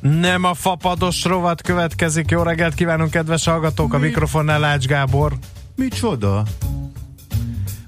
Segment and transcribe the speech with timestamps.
[0.00, 2.30] Nem a fapados rovat következik.
[2.30, 3.94] Jó reggelt kívánunk, kedves hallgatók!
[3.94, 5.32] A mikrofonnál Lács Gábor.
[5.76, 6.42] Micsoda?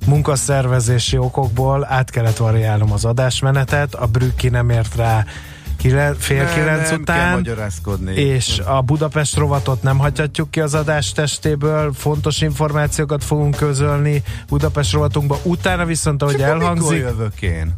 [0.07, 5.25] Munkaszervezési okokból át kellett variálnom az adásmenetet, a Brükki nem ért rá
[5.77, 8.15] kile, fél Ne, kilenc nem kell után, magyarázkodni.
[8.15, 14.93] és a Budapest rovatot nem hagyhatjuk ki az adás testéből, fontos információkat fogunk közölni Budapest
[14.93, 17.75] rovatunkba, utána viszont, ahogy És akkor mikor elhangzik, jövök én?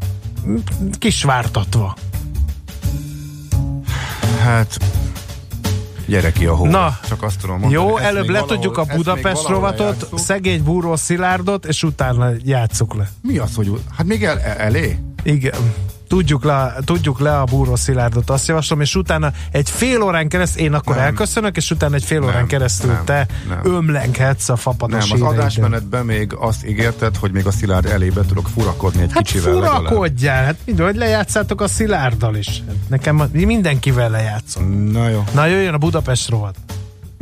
[0.98, 1.96] kisvártatva.
[4.42, 4.76] Hát
[6.06, 6.66] gyere ki a hó.
[6.66, 7.84] Na, Csak azt tudom mondani.
[7.84, 10.18] Jó, előbb letudjuk valahol- a Budapest rovatot, lejátszuk.
[10.18, 13.10] szegény búró szilárdot, és utána játsszuk le.
[13.22, 13.80] Mi az, hogy...
[13.96, 14.98] Hát még el, elé?
[15.22, 15.54] Igen.
[16.08, 20.62] Tudjuk le, tudjuk le a búró szilárdot, azt javaslom, és utána egy fél órán keresztül,
[20.62, 21.04] én akkor Nem.
[21.04, 23.60] elköszönök, és utána egy fél órán Nem, keresztül nem, te nem.
[23.74, 28.48] ömlenghetsz a fapados Nem, az adásmenetben még azt ígérted, hogy még a szilárd elébe tudok
[28.54, 29.76] furakodni egy Hát kicsivel legalább.
[29.84, 32.62] furakodjál, hát mind, hogy lejátszátok a szilárddal is.
[32.66, 34.64] Hát Nekem mindenkivel lejátszom.
[34.90, 35.24] Na jó.
[35.34, 36.54] Na jöjjön a Budapest rovat.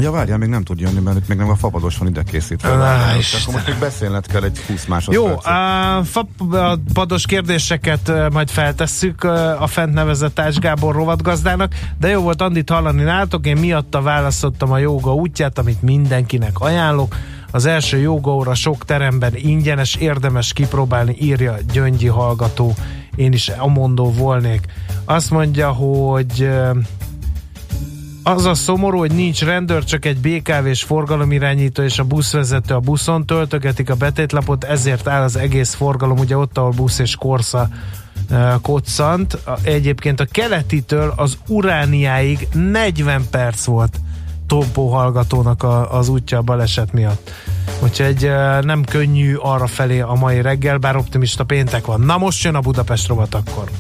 [0.01, 2.69] Ja, várjál, még nem tud jönni, mert még nem a fapados van ide készítve.
[3.19, 3.41] Isten.
[3.41, 5.47] Akkor most még beszélned kell egy 20 Jó, másodpercet.
[5.47, 6.05] a
[6.93, 9.25] fapados kérdéseket majd feltesszük
[9.59, 14.73] a fent nevezett Társ Gábor rovatgazdának, de jó volt Andit hallani nálatok, én miatta választottam
[14.73, 17.17] a joga útját, amit mindenkinek ajánlok.
[17.51, 22.75] Az első joga óra sok teremben ingyenes, érdemes kipróbálni, írja Gyöngyi hallgató.
[23.15, 24.61] Én is amondó volnék.
[25.05, 26.51] Azt mondja, hogy
[28.23, 33.27] az a szomorú, hogy nincs rendőr, csak egy BKV-s forgalomirányító és a buszvezető a buszon
[33.27, 37.69] töltögetik a betétlapot, ezért áll az egész forgalom, ugye ott, ahol busz és korsza
[38.63, 39.39] koccant.
[39.63, 44.01] Egyébként a keletitől az Urániáig 40 perc volt
[44.47, 47.31] Tompó hallgatónak a, az útja a baleset miatt.
[47.83, 48.31] Úgyhogy
[48.61, 52.01] nem könnyű arra felé a mai reggel, bár optimista péntek van.
[52.01, 53.71] Na most jön a Budapest rovat akkor.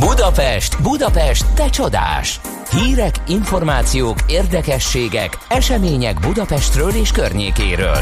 [0.00, 2.40] Budapest, Budapest, te csodás!
[2.70, 7.98] Hírek, információk, érdekességek, események Budapestről és környékéről.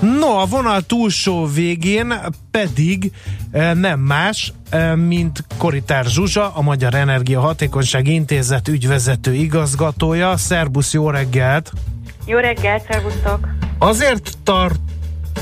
[0.00, 2.14] No, a vonal túlsó végén
[2.50, 3.12] pedig
[3.50, 10.36] eh, nem más, eh, mint Koritár Zsuzsa, a Magyar Energia Hatékonyság Intézet ügyvezető igazgatója.
[10.36, 11.72] Szerbusz, jó reggelt!
[12.26, 13.48] Jó reggelt, szervusztok!
[13.78, 14.30] Azért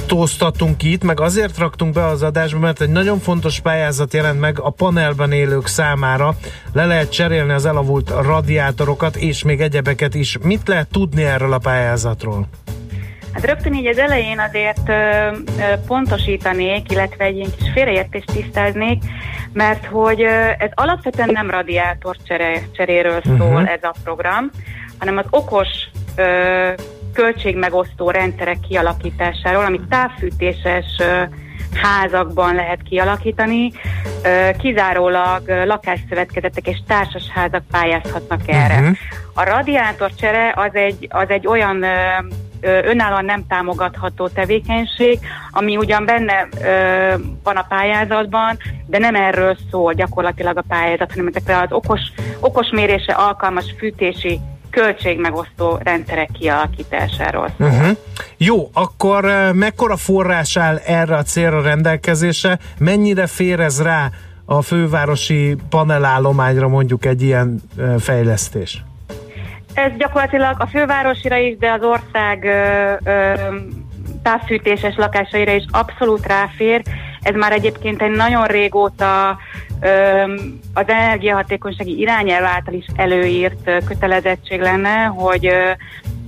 [0.06, 4.60] tartóztatunk itt, meg azért raktunk be az adásba, mert egy nagyon fontos pályázat jelent meg
[4.60, 6.34] a panelben élők számára.
[6.72, 10.38] Le lehet cserélni az elavult radiátorokat, és még egyebeket is.
[10.42, 12.48] Mit lehet tudni erről a pályázatról?
[13.32, 19.02] Hát rögtön így az elején azért ö, ö, pontosítanék, illetve egy ilyen kis félreértést tisztáznék,
[19.52, 23.66] mert hogy ö, ez alapvetően nem radiátor csere, cseréről szól Mhm.
[23.66, 24.50] ez a program,
[24.98, 25.68] hanem az okos
[26.16, 26.68] ö,
[27.12, 30.86] költségmegosztó rendszerek kialakításáról, amit távfűtéses
[31.74, 33.72] házakban lehet kialakítani.
[34.58, 38.80] Kizárólag lakásszövetkezetek és társasházak pályázhatnak erre.
[38.80, 38.90] Mhm.
[39.34, 41.84] A radiátorcsere az egy, az egy olyan
[42.62, 45.18] önállóan nem támogatható tevékenység,
[45.50, 51.26] ami ugyan benne ö, van a pályázatban, de nem erről szól gyakorlatilag a pályázat, hanem
[51.26, 52.00] ezekre az okos,
[52.40, 54.40] okos mérésre alkalmas fűtési
[54.72, 57.54] költségmegosztó rendszerek kialakításáról.
[57.58, 57.96] Uh-huh.
[58.36, 62.58] Jó, akkor eh, mekkora forrás áll erre a célra rendelkezésre?
[62.78, 64.10] Mennyire fér ez rá
[64.44, 68.82] a fővárosi panelállományra mondjuk egy ilyen eh, fejlesztés?
[69.74, 73.34] Ez gyakorlatilag a fővárosira is, de az ország ö, ö,
[74.22, 76.82] távfűtéses lakásaira is abszolút ráfér.
[77.22, 79.38] Ez már egyébként egy nagyon régóta
[80.74, 85.50] az energiahatékonysági irányelv által is előírt kötelezettség lenne, hogy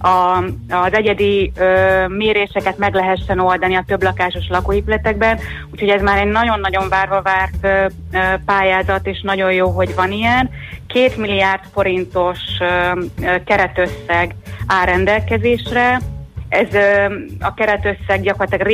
[0.04, 0.36] a,
[0.68, 5.38] az egyedi ö, méréseket meg lehessen oldani a több lakásos lakóépületekben,
[5.72, 10.12] úgyhogy ez már egy nagyon-nagyon várva várt ö, ö, pályázat, és nagyon jó, hogy van
[10.12, 10.50] ilyen.
[10.86, 14.34] Két milliárd forintos ö, ö, keretösszeg
[14.66, 16.00] áll rendelkezésre.
[16.48, 18.66] Ez ö, a keretösszeg gyakorlatilag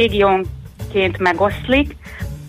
[0.93, 1.97] régiónként megoszlik.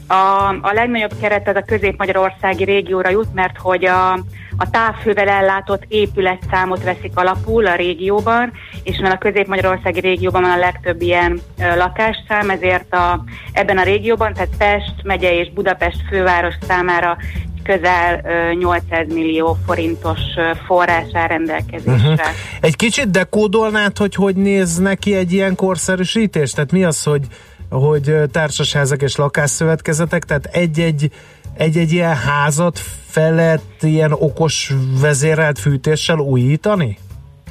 [0.07, 4.11] A, a legnagyobb keret az a közép-magyarországi régióra jut, mert hogy a,
[4.57, 8.51] a távhővel ellátott épületszámot veszik alapul a régióban,
[8.83, 13.83] és mivel a közép-magyarországi régióban van a legtöbb ilyen ö, lakásszám, ezért a, ebben a
[13.83, 17.17] régióban, tehát Pest megye és Budapest főváros számára
[17.63, 18.21] közel
[18.53, 20.19] 800 millió forintos
[20.65, 21.93] forrás áll rendelkezésre.
[21.95, 22.19] Uh-huh.
[22.61, 26.51] Egy kicsit dekódolnád, hogy hogy néz neki egy ilyen korszerűsítés?
[26.51, 27.25] Tehát mi az, hogy,
[27.71, 31.11] hogy társasházak és lakásszövetkezetek, tehát egy-egy
[31.53, 36.97] egy-egy ilyen házat fel ilyen okos vezérelt fűtéssel újítani?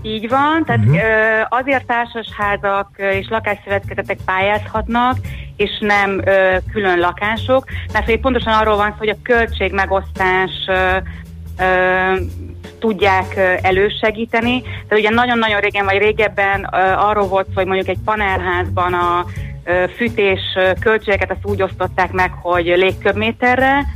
[0.02, 1.00] Így van, tehát uh-huh.
[1.48, 5.16] azért társasházak és lakásszövetkezetek pályázhatnak,
[5.56, 10.96] és nem ö, külön lakások, mert hogy pontosan arról van szó, hogy a költségmegosztás ö,
[11.58, 12.14] ö,
[12.78, 14.62] tudják elősegíteni.
[14.62, 19.24] Tehát ugye nagyon-nagyon régen vagy régebben ö, arról volt szó, hogy mondjuk egy panelházban a
[19.26, 19.49] ö,
[19.96, 20.40] fűtés
[20.80, 23.86] költségeket azt úgy osztották meg, hogy légköbméterre,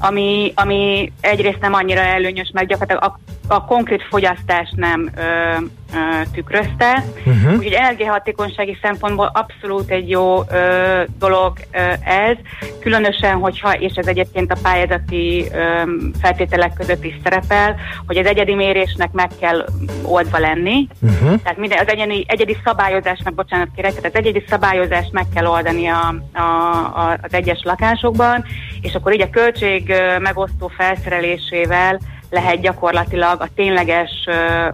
[0.00, 3.18] ami, ami egyrészt nem annyira előnyös, mert gyakorlatilag
[3.52, 5.98] a, konkrét fogyasztást nem ö, ö,
[6.32, 7.04] tükrözte.
[7.26, 7.52] Uh-huh.
[7.52, 12.36] Úgyhogy energiahatékonysági szempontból abszolút egy jó ö, dolog ö, ez,
[12.80, 15.82] különösen, hogyha, és ez egyébként a pályázati ö,
[16.20, 17.76] feltételek között is szerepel,
[18.06, 19.66] hogy az egyedi mérésnek meg kell
[20.02, 20.88] oldva lenni.
[21.00, 21.40] Uh-huh.
[21.42, 25.86] Tehát minden, az egyedi, egyedi szabályozásnak, bocsánat kérek, tehát az egyedi szabályozást meg kell oldani
[25.86, 28.44] a, a, a, az egyes lakásokban,
[28.80, 32.00] és akkor így a költség megosztó felszerelésével
[32.32, 34.10] lehet gyakorlatilag a tényleges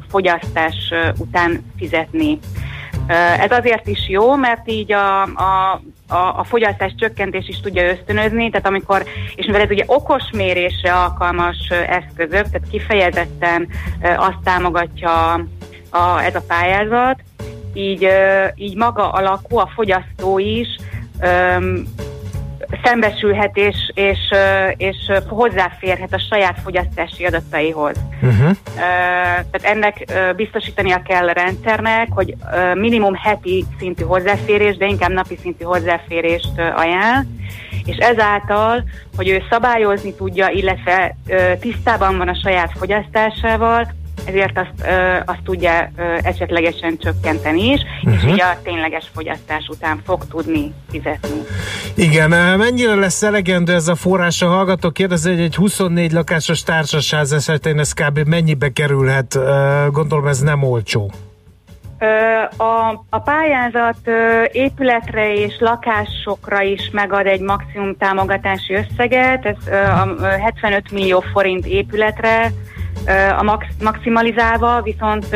[0.08, 0.74] fogyasztás
[1.18, 2.38] után fizetni.
[3.38, 8.50] Ez azért is jó, mert így a, a, a, a fogyasztás csökkentés is tudja ösztönözni,
[8.50, 13.68] tehát amikor, és mivel ez ugye okos mérésre alkalmas eszközök, tehát kifejezetten
[14.16, 15.32] azt támogatja
[15.90, 17.20] a, ez a pályázat,
[17.72, 18.08] így,
[18.54, 20.68] így maga a lakó, a fogyasztó is
[22.82, 24.18] szembesülhet és, és,
[24.76, 24.96] és
[25.28, 27.96] hozzáférhet a saját fogyasztási adataihoz.
[28.22, 28.50] Uh-huh.
[29.50, 30.04] Tehát ennek
[30.36, 32.34] biztosítania kell a rendszernek, hogy
[32.74, 37.26] minimum heti szintű hozzáférés, de inkább napi szintű hozzáférést ajánl,
[37.84, 38.84] és ezáltal,
[39.16, 41.16] hogy ő szabályozni tudja, illetve
[41.60, 43.88] tisztában van a saját fogyasztásával,
[44.24, 48.24] ezért azt, ö, azt tudja ö, esetlegesen csökkenteni is, uh-huh.
[48.24, 51.40] és így a tényleges fogyasztás után fog tudni fizetni.
[51.94, 54.42] Igen, mennyire lesz elegendő ez a forrás?
[54.42, 58.18] A hallgató kérdezi, hogy egy 24 lakásos társasház esetén ez kb.
[58.18, 59.38] mennyibe kerülhet?
[59.90, 61.10] Gondolom ez nem olcsó.
[62.56, 63.98] A, a pályázat
[64.52, 72.52] épületre és lakásokra is megad egy maximum támogatási összeget, ez a 75 millió forint épületre,
[73.38, 75.26] a max, maximalizálva, viszont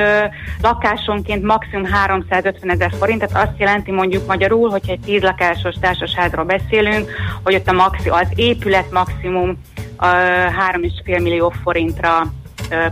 [0.62, 6.44] lakásonként maximum 350 ezer forint, tehát azt jelenti mondjuk magyarul, hogyha egy 10 lakásos társasházról
[6.44, 7.10] beszélünk,
[7.42, 9.60] hogy ott a maxi, az épület maximum
[9.98, 12.32] 3,5 millió forintra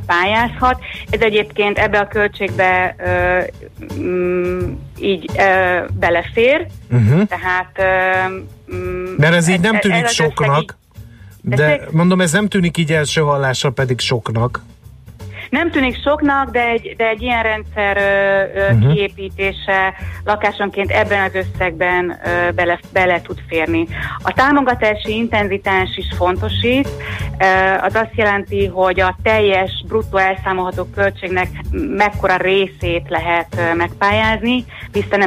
[0.07, 0.81] pályázhat.
[1.11, 2.97] Ez egyébként ebbe a költségbe
[3.99, 5.31] mm, így
[5.93, 7.23] belefér, uh-huh.
[7.27, 7.79] tehát...
[9.17, 10.79] Mert ez így nem tűnik ez soknak.
[11.43, 14.63] De mondom, ez nem tűnik így első hallásra pedig soknak.
[15.51, 18.93] Nem tűnik soknak, de egy, de egy ilyen rendszer ö, ö, uh-huh.
[18.93, 19.95] kiépítése
[20.25, 23.87] lakásonként ebben az összegben ö, bele, bele tud férni.
[24.23, 26.89] A támogatási intenzitás is fontos itt.
[27.39, 27.45] Ö,
[27.81, 31.49] az azt jelenti, hogy a teljes bruttó elszámolható költségnek
[31.97, 34.65] mekkora részét lehet ö, megpályázni,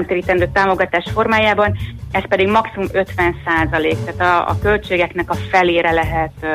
[0.07, 1.77] térítendő támogatás formájában,
[2.11, 6.47] ez pedig maximum 50 százalék, tehát a, a költségeknek a felére lehet ö,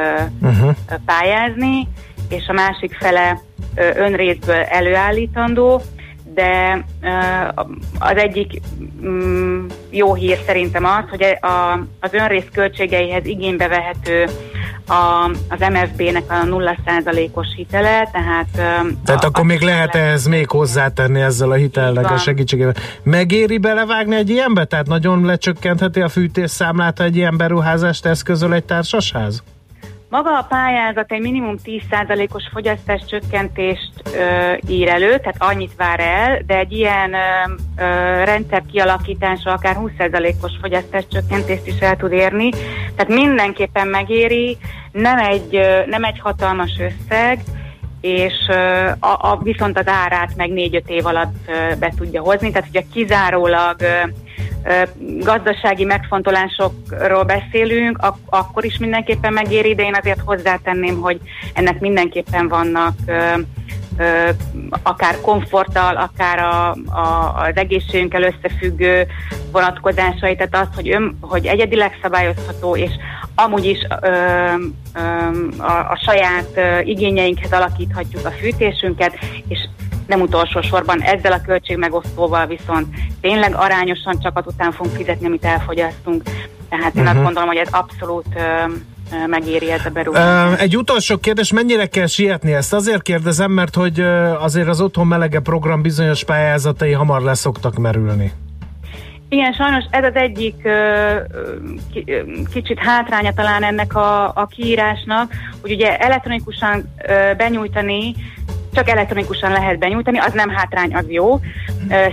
[0.43, 0.75] uh-huh.
[1.05, 1.89] pályázni,
[2.29, 3.41] és a másik fele
[3.75, 5.83] önrészből előállítandó,
[6.35, 6.85] de
[7.99, 8.61] az egyik
[9.03, 14.27] mm, jó hír szerintem az, hogy a, az önrész költségeihez igénybe vehető
[14.89, 18.47] a, az MFB-nek a 0%-os hitele, tehát...
[19.05, 22.75] Tehát a, akkor még lehet ehhez még hozzátenni ezzel a hitelnek a segítségével.
[23.03, 24.65] Megéri belevágni egy ilyenbe?
[24.65, 29.43] Tehát nagyon lecsökkentheti a fűtésszámlát, egy ilyen beruházást eszközöl egy társasház?
[30.11, 36.43] Maga a pályázat egy minimum 10%-os fogyasztás csökkentést ö, ír elő, tehát annyit vár el,
[36.47, 37.85] de egy ilyen ö, ö,
[38.25, 42.51] rendszer kialakítása akár 20%-os fogyasztás csökkentést is el tud érni.
[42.97, 44.57] Tehát mindenképpen megéri,
[44.93, 47.41] nem egy, ö, nem egy hatalmas összeg,
[48.01, 52.51] és ö, a, a, viszont az árát meg 4-5 év alatt ö, be tudja hozni,
[52.51, 54.09] tehát ugye kizárólag ö,
[55.21, 61.21] gazdasági megfontolásokról beszélünk, ak- akkor is mindenképpen megéri, de én azért hozzátenném, hogy
[61.55, 62.95] ennek mindenképpen vannak
[64.83, 69.07] akár komforttal, akár a, a, az egészségünkkel összefüggő
[69.53, 72.91] vonatkozásai, tehát az, hogy, ön, hogy egyedileg szabályozható, és
[73.35, 75.01] amúgy is ö, ö,
[75.59, 79.69] a, a saját ö, igényeinkhez alakíthatjuk a fűtésünket, és
[80.09, 82.87] nem utolsó sorban ezzel a költségmegosztóval viszont
[83.21, 86.23] tényleg arányosan csak az után fogunk fizetni, amit elfogyasztunk.
[86.69, 87.07] Tehát én uh-huh.
[87.07, 87.25] azt mhm.
[87.25, 88.27] gondolom, hogy ez abszolút
[89.27, 90.61] megéri ez a beruházás.
[90.61, 92.73] Egy utolsó kérdés, mennyire kell sietni ezt?
[92.73, 94.01] Azért kérdezem, mert hogy
[94.41, 98.33] azért az Otthon Melege program bizonyos pályázatai hamar leszoktak merülni.
[99.29, 100.69] Igen, sajnos ez az egyik
[102.53, 106.95] kicsit hátránya talán ennek a, a kiírásnak, hogy ugye elektronikusan
[107.37, 108.15] benyújtani
[108.73, 111.41] csak elektronikusan lehet benyújtani, az nem hátrány, az jó.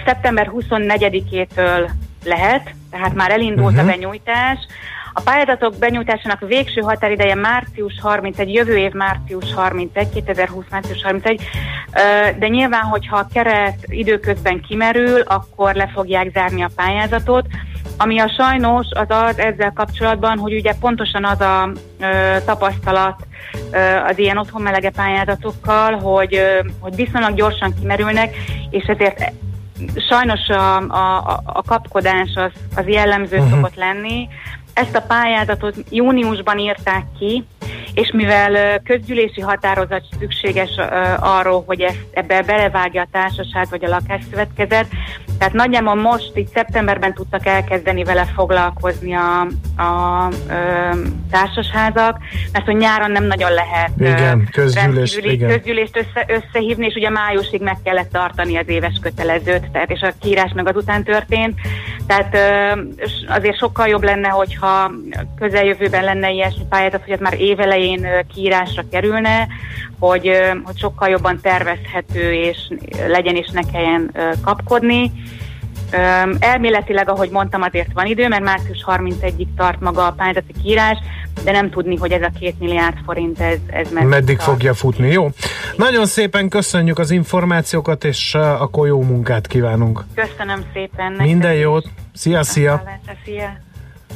[0.05, 1.89] Szeptember 24-től
[2.23, 3.79] lehet, tehát már elindult uh-huh.
[3.79, 3.91] a mhm.
[3.91, 4.57] benyújtás.
[5.17, 11.41] A pályázatok benyújtásának végső határideje március 31, jövő év március 31, 2020 március 31,
[12.39, 17.47] de nyilván, hogyha a keret időközben kimerül, akkor le fogják zárni a pályázatot.
[17.97, 23.27] Ami a sajnos az az ezzel kapcsolatban, hogy ugye pontosan az a ö, tapasztalat
[23.71, 28.35] ö, az ilyen otthonmelege pályázatokkal, hogy, ö, hogy viszonylag gyorsan kimerülnek,
[28.69, 29.31] és ezért
[30.09, 33.51] sajnos a, a, a kapkodás az, az jellemző uh-huh.
[33.51, 34.27] szokott lenni.
[34.73, 37.45] Ezt a pályázatot júniusban írták ki,
[37.93, 40.69] és mivel közgyűlési határozat szükséges
[41.19, 44.87] arról, hogy ezt, ebbe belevágja a társaság vagy a lakásszövetkezet,
[45.37, 49.41] tehát nagyjából most itt szeptemberben tudtak elkezdeni vele foglalkozni a,
[49.81, 50.53] a ö,
[51.31, 52.17] társasházak,
[52.51, 55.49] mert hogy nyáron nem nagyon lehet igen, közgyűlés, igen.
[55.49, 60.13] közgyűlést össze, összehívni, és ugye májusig meg kellett tartani az éves kötelezőt, tehát és a
[60.21, 61.59] kiírás meg azután történt.
[62.07, 62.81] Tehát ö,
[63.27, 64.91] azért sokkal jobb lenne, hogyha
[65.39, 69.47] közeljövőben lenne ilyesmi pályázat, hogy ez már évelején kiírásra kerülne,
[69.99, 70.31] hogy,
[70.63, 72.57] hogy sokkal jobban tervezhető és
[73.07, 74.11] legyen és ne kelljen
[74.43, 75.11] kapkodni.
[76.39, 80.97] Elméletileg, ahogy mondtam, azért van idő, mert március 31-ig tart maga a pályázati kiírás,
[81.43, 85.11] de nem tudni, hogy ez a két milliárd forint, ez, ez meddig, meddig fogja futni.
[85.11, 85.29] Jó.
[85.75, 90.03] Nagyon szépen köszönjük az információkat, és akkor jó munkát kívánunk.
[90.15, 91.11] Köszönöm szépen.
[91.11, 91.87] Minden jót.
[92.13, 92.83] Szia, szia.
[93.25, 93.64] Szia.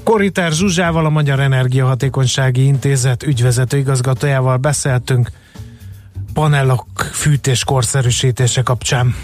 [0.04, 5.30] Koritár Zsuzsával, a Magyar Energiahatékonysági Intézet ügyvezető igazgatójával beszéltünk
[6.34, 9.16] panelok fűtés korszerűsítése kapcsán.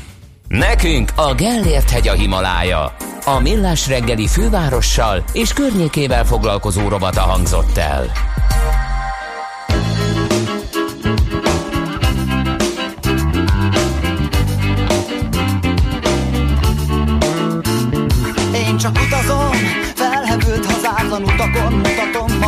[0.47, 2.95] Nekünk a Gellért hegy a Himalája.
[3.25, 8.11] A Millás reggeli fővárossal és környékével foglalkozó robata hangzott el.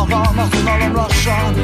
[0.08, 1.54] Magam, a unalom lassan.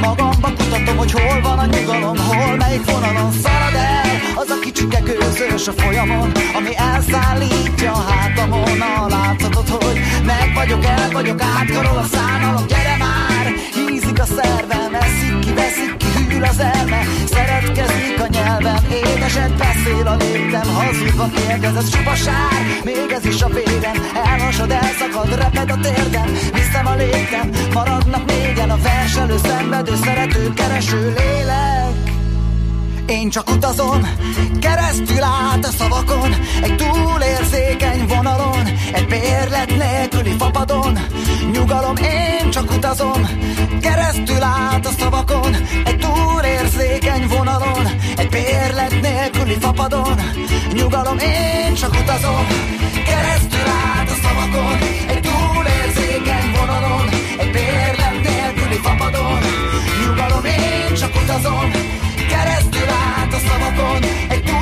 [0.00, 5.00] Magamba kutatom, hogy hol van a nyugalom Hol, melyik vonalon szalad el Az a kicsike
[5.00, 11.96] közös a folyamon Ami elszállítja a hátamon A látszatot, hogy meg vagyok, el vagyok Átkarol
[11.96, 18.20] a szánalom, gyere már Hízik a szervem, eszik ki, veszik ki Hűl az elme, szeretkezik
[18.20, 22.60] a nyelvem Édeset beszél a léptem Hazudva kérdez, ez csupa sár.
[22.84, 26.32] Még ez is a vérem Elhasad, elszakad, reped a térdem.
[26.52, 32.03] Viszem a léptem, maradnak négyen A verselő, szenvedő, szerető, kereső lélek
[33.06, 34.08] én csak utazom,
[34.60, 40.98] keresztül át a szavakon, egy túlérzékeny vonalon, egy bérlet nélküli fapadon.
[41.52, 43.28] Nyugalom, én csak utazom,
[43.80, 50.20] keresztül át a szavakon, egy túlérzékeny vonalon, egy bérlet nélküli fapadon.
[50.72, 52.46] Nyugalom, én csak utazom,
[53.06, 57.08] keresztül át a szavakon, egy túlérzékeny vonalon,
[57.38, 59.38] egy bérlet nélküli fapadon.
[60.06, 61.70] Nyugalom, én csak utazom,
[62.28, 62.83] keresztül
[63.78, 64.53] át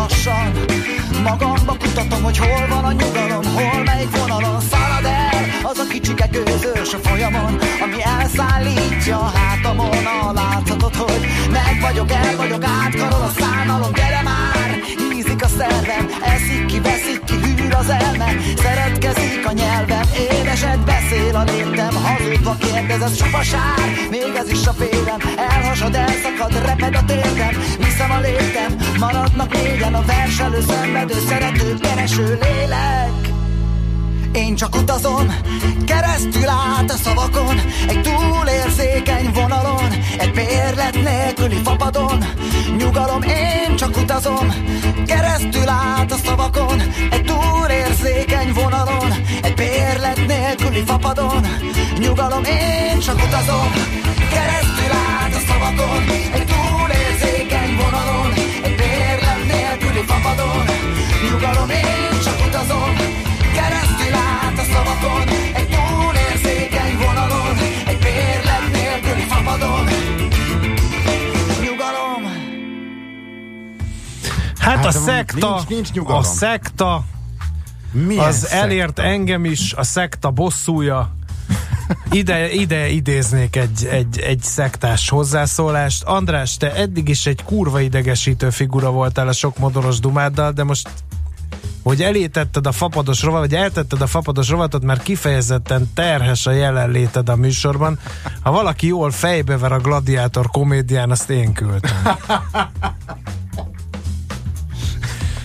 [0.00, 0.52] lassan.
[1.22, 6.26] Magamba kutatom, hogy hol van a nyugalom Hol melyik vonalon szalad el Az a kicsike
[6.26, 13.22] gőzős a folyamon Ami elszállítja a hátamon A láthatod, hogy meg vagyok, el vagyok Átkarol
[13.22, 14.78] a szánalom, gyere már!
[15.16, 17.49] Ízik a szervem, eszik ki, veszik ki,
[23.10, 25.18] ez csupa sár, még ez is a félem.
[25.36, 27.54] Elhas Másod elszakad, reped a térdem.
[27.78, 33.29] Viszem a léptem, maradnak négyen A verselő, szenvedő, szerető, kereső lélek
[34.32, 35.34] én csak utazom,
[35.86, 42.24] keresztül át a szavakon, egy túlérzékeny vonalon, egy bérlet nélküli fapadon.
[42.78, 44.54] Nyugalom, én csak utazom,
[45.06, 51.46] keresztül át a szavakon, egy túlérzékeny vonalon, egy bérlet nélküli fapadon.
[51.98, 53.72] Nyugalom, én csak utazom,
[54.32, 58.32] keresztül át a szavakon, egy túlérzékeny vonalon,
[58.62, 60.64] egy bérlet nélküli fapadon.
[61.30, 62.09] Nyugalom, én
[64.84, 67.56] szavakon, egy túlérzékeny vonalon,
[67.86, 69.84] egy bérlet nélküli fapadon.
[71.62, 72.22] Nyugalom.
[74.58, 76.20] Hát, Hát, a szekta, nincs- nincs nyugalom.
[76.20, 77.04] a szekta,
[77.92, 78.56] Milyen az szekta?
[78.56, 81.14] elért engem is, a szekta bosszúja.
[82.10, 86.02] Ide, ide idéznék egy, egy, egy szektás hozzászólást.
[86.02, 90.88] András, te eddig is egy kurva idegesítő figura voltál a sok modoros dumáddal, de most
[91.82, 97.28] hogy elétetted a fapados rovat, vagy eltetted a fapados rovatot, mert kifejezetten terhes a jelenléted
[97.28, 97.98] a műsorban.
[98.42, 102.02] Ha valaki jól fejbever a gladiátor komédián, azt én küldtem.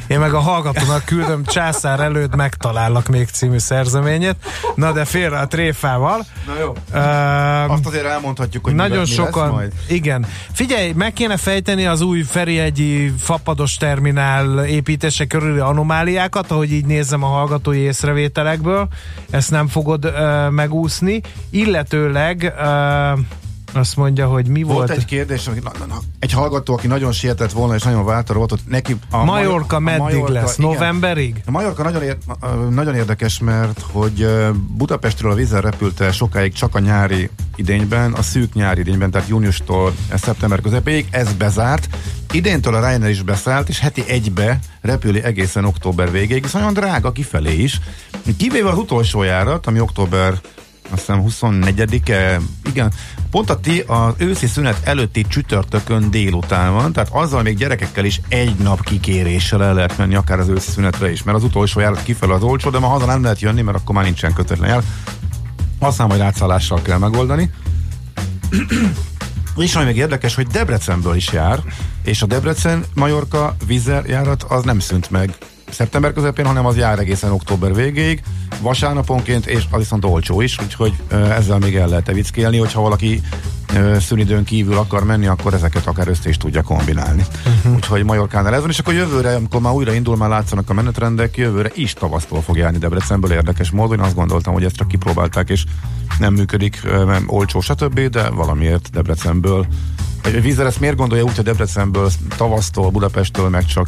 [0.07, 4.35] Én meg a hallgatónak küldöm császár előtt megtalállak még című szerzeményet.
[4.75, 6.25] Na de félre a tréfával.
[6.47, 6.69] Na jó.
[6.69, 9.71] Uh, Azt azért elmondhatjuk, hogy nagyon mi, mi sokan, lesz majd.
[9.87, 10.25] igen.
[10.51, 17.23] Figyelj, meg kéne fejteni az új Ferihegyi fapados terminál építése körüli anomáliákat, ahogy így nézem
[17.23, 18.87] a hallgatói észrevételekből.
[19.29, 21.21] Ezt nem fogod uh, megúszni.
[21.49, 23.19] Illetőleg uh,
[23.75, 24.77] azt mondja, hogy mi volt...
[24.77, 25.61] Volt egy kérdés, hogy
[26.19, 30.01] egy hallgató, aki nagyon sietett volna, és nagyon várta a rovatot, neki a Majorka meddig
[30.01, 30.57] Majorka, lesz?
[30.57, 30.69] igen.
[30.69, 31.41] Novemberig?
[31.45, 32.17] A Majorka nagyon, ér,
[32.69, 34.27] nagyon érdekes, mert hogy
[34.77, 39.93] Budapestről a vízzel repülte sokáig csak a nyári idényben, a szűk nyári idényben, tehát júniustól
[40.13, 41.87] szeptember közepéig, ez bezárt.
[42.31, 47.11] Idéntől a Ryanair is beszállt, és heti egybe repüli egészen október végéig, és nagyon drága
[47.11, 47.79] kifelé is.
[48.37, 50.33] Kivéve az utolsó járat, ami október
[50.89, 52.91] azt hiszem 24-e, igen,
[53.31, 58.21] pont a, ti, az őszi szünet előtti csütörtökön délután van, tehát azzal még gyerekekkel is
[58.27, 62.03] egy nap kikéréssel el lehet menni akár az őszi szünetre is, mert az utolsó járat
[62.03, 64.83] kifele az olcsó, de ma haza nem lehet jönni, mert akkor már nincsen kötetlen jár.
[65.79, 67.51] Aztán majd átszállással kell megoldani.
[69.57, 71.59] És ami még érdekes, hogy Debrecenből is jár,
[72.03, 75.37] és a Debrecen-Majorka vízzel járat az nem szűnt meg
[75.69, 78.23] szeptember közepén, hanem az jár egészen október végéig,
[78.61, 83.21] vasárnaponként, és az viszont olcsó is, úgyhogy ezzel még el lehet evickélni, hogyha valaki
[83.99, 87.25] szünidőn kívül akar menni, akkor ezeket akár össze is tudja kombinálni.
[87.45, 87.73] Uh-huh.
[87.73, 91.37] Úgyhogy Majorkánál ez van, és akkor jövőre, amikor már újra indul, már látszanak a menetrendek,
[91.37, 93.97] jövőre is tavasztól fog járni Debrecenből érdekes módon.
[93.97, 95.63] Én azt gondoltam, hogy ezt csak kipróbálták, és
[96.19, 99.65] nem működik, nem olcsó, stb., de valamiért Debrecenből
[100.31, 103.87] vízzel ezt miért gondolja úgy, hogy Debrecenből, tavasztól, Budapesttől, meg csak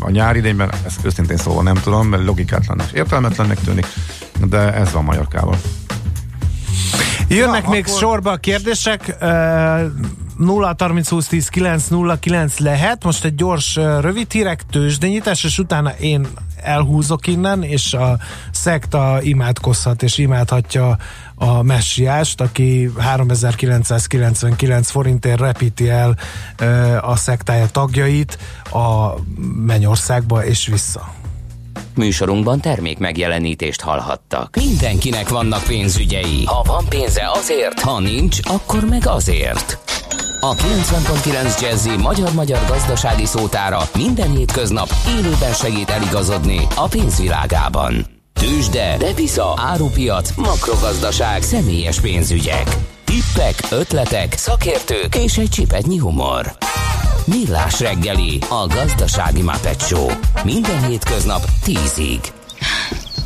[0.00, 3.86] a nyári idényben, ezt őszintén szóval nem tudom, mert logikátlan és értelmetlennek tűnik,
[4.48, 5.56] de ez van Majorkával.
[7.28, 9.16] Jönnek Na, még akkor- sorba a kérdések.
[9.20, 9.80] Uh,
[10.36, 13.04] 0 30 20 10 9 0 9 lehet.
[13.04, 16.26] Most egy gyors rövid hírek, tőzsdenyítás, és utána én
[16.62, 18.18] elhúzok innen, és a
[18.50, 20.96] szekta imádkozhat, és imádhatja
[21.34, 26.16] a messiást, aki 3999 forintért repíti el
[27.00, 28.38] a szektája tagjait
[28.72, 29.14] a
[29.66, 31.14] mennyországba és vissza.
[31.94, 34.56] Műsorunkban termék megjelenítést hallhattak.
[34.56, 36.44] Mindenkinek vannak pénzügyei.
[36.44, 39.85] Ha van pénze azért, ha nincs, akkor meg azért.
[40.48, 48.06] A 90.9 Jazzy magyar-magyar gazdasági szótára minden hétköznap élőben segít eligazodni a pénzvilágában.
[48.32, 52.76] Tősde, depisza, árupiac, makrogazdaság, személyes pénzügyek.
[53.04, 56.56] Tippek, ötletek, szakértők és egy csipetnyi humor.
[57.24, 60.08] Millás reggeli, a gazdasági Muppet Show.
[60.44, 62.20] Minden hétköznap 10-ig.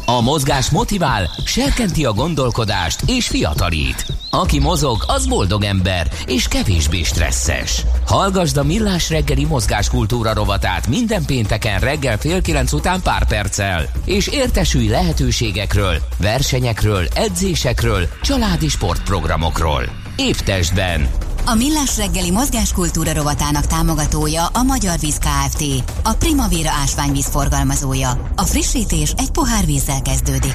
[0.05, 4.20] A mozgás motivál, serkenti a gondolkodást és fiatalít.
[4.31, 7.85] Aki mozog, az boldog ember és kevésbé stresszes.
[8.07, 14.27] Hallgasd a Millás reggeli mozgáskultúra rovatát minden pénteken reggel fél kilenc után pár perccel, és
[14.27, 19.83] értesülj lehetőségekről, versenyekről, edzésekről, családi sportprogramokról.
[20.17, 21.09] Épp testben,
[21.47, 25.65] A Millás reggeli mozgáskultúra rovatának támogatója a Magyar Víz Kft.
[26.03, 28.33] A Primavera ásványvíz forgalmazója.
[28.37, 30.55] A frissítés egy pohár vízzel kezdődik.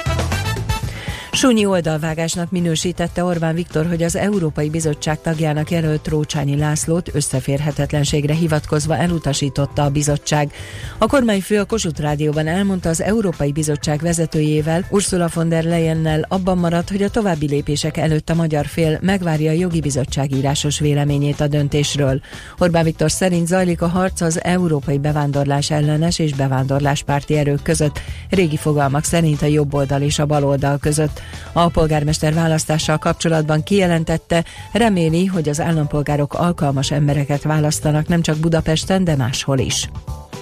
[1.33, 8.97] Súnyi oldalvágásnak minősítette Orbán Viktor, hogy az Európai Bizottság tagjának jelölt Rócsányi Lászlót összeférhetetlenségre hivatkozva
[8.97, 10.51] elutasította a bizottság.
[10.97, 16.57] A kormányfő a Kossuth Rádióban elmondta az Európai Bizottság vezetőjével, Ursula von der Leyennel abban
[16.57, 21.39] maradt, hogy a további lépések előtt a magyar fél megvárja a jogi bizottság írásos véleményét
[21.39, 22.21] a döntésről.
[22.57, 28.57] Orbán Viktor szerint zajlik a harc az európai bevándorlás ellenes és bevándorláspárti erők között, régi
[28.57, 31.20] fogalmak szerint a jobb oldal és a bal oldal között.
[31.51, 39.03] A polgármester választással kapcsolatban kijelentette, reméli, hogy az állampolgárok alkalmas embereket választanak nem csak Budapesten,
[39.03, 39.89] de máshol is.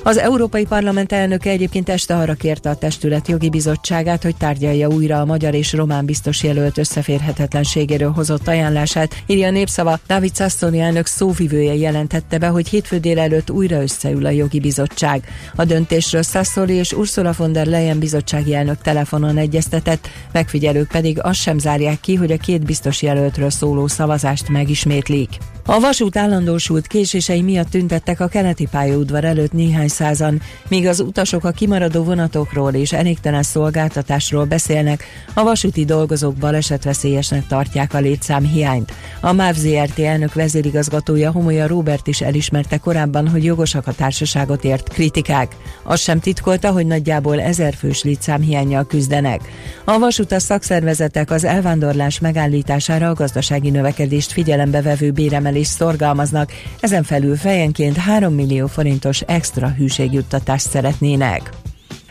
[0.04, 5.20] Az Európai Parlament elnöke egyébként este arra kérte a testület jogi bizottságát, hogy tárgyalja újra
[5.22, 9.24] a magyar és román biztos jelölt összeférhetetlenségéről hozott ajánlását.
[9.26, 14.30] Írja a népszava, David Sassoni elnök szóvivője jelentette be, hogy hétfő délelőtt újra összeül a
[14.30, 15.24] jogi bizottság.
[15.56, 21.40] A döntésről Sassoli és Ursula von der Leyen bizottsági elnök telefonon egyeztetett, megfigyelők pedig azt
[21.40, 25.30] sem zárják ki, hogy a két biztos jelöltről szóló szavazást megismétlik.
[25.66, 31.44] A vasút állandósult késései miatt tüntettek a keleti pályaudvar előtt néhány százan, míg az utasok
[31.44, 38.94] a kimaradó vonatokról és elégtelen szolgáltatásról beszélnek, a vasúti dolgozók balesetveszélyesnek tartják a létszám hiányt.
[39.22, 44.90] A MÁV ZRT elnök vezérigazgatója Homolya Robert is elismerte korábban, hogy jogosak a társaságot ért
[44.90, 45.56] kritikák.
[45.84, 49.42] Azt sem titkolta, hogy nagyjából ezer fős létszámhiányjal küzdenek.
[49.84, 57.04] A vasutas szakszervezetek az elvándorlás megállítására a gazdasági növekedést figyelembe vevő béremelés is szorgalmaznak, ezen
[57.04, 61.50] felül fejenként 3 millió forintos extra hűségjuttatást szeretnének.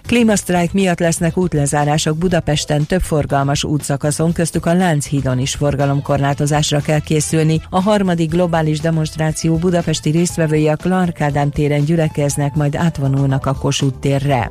[0.08, 7.60] Klímasztrájk miatt lesznek útlezárások Budapesten több forgalmas útszakaszon, köztük a Lánchídon is forgalomkorlátozásra kell készülni.
[7.70, 13.98] A harmadik globális demonstráció budapesti résztvevői a Clark Ádám téren gyülekeznek, majd átvonulnak a Kossuth
[13.98, 14.50] térre.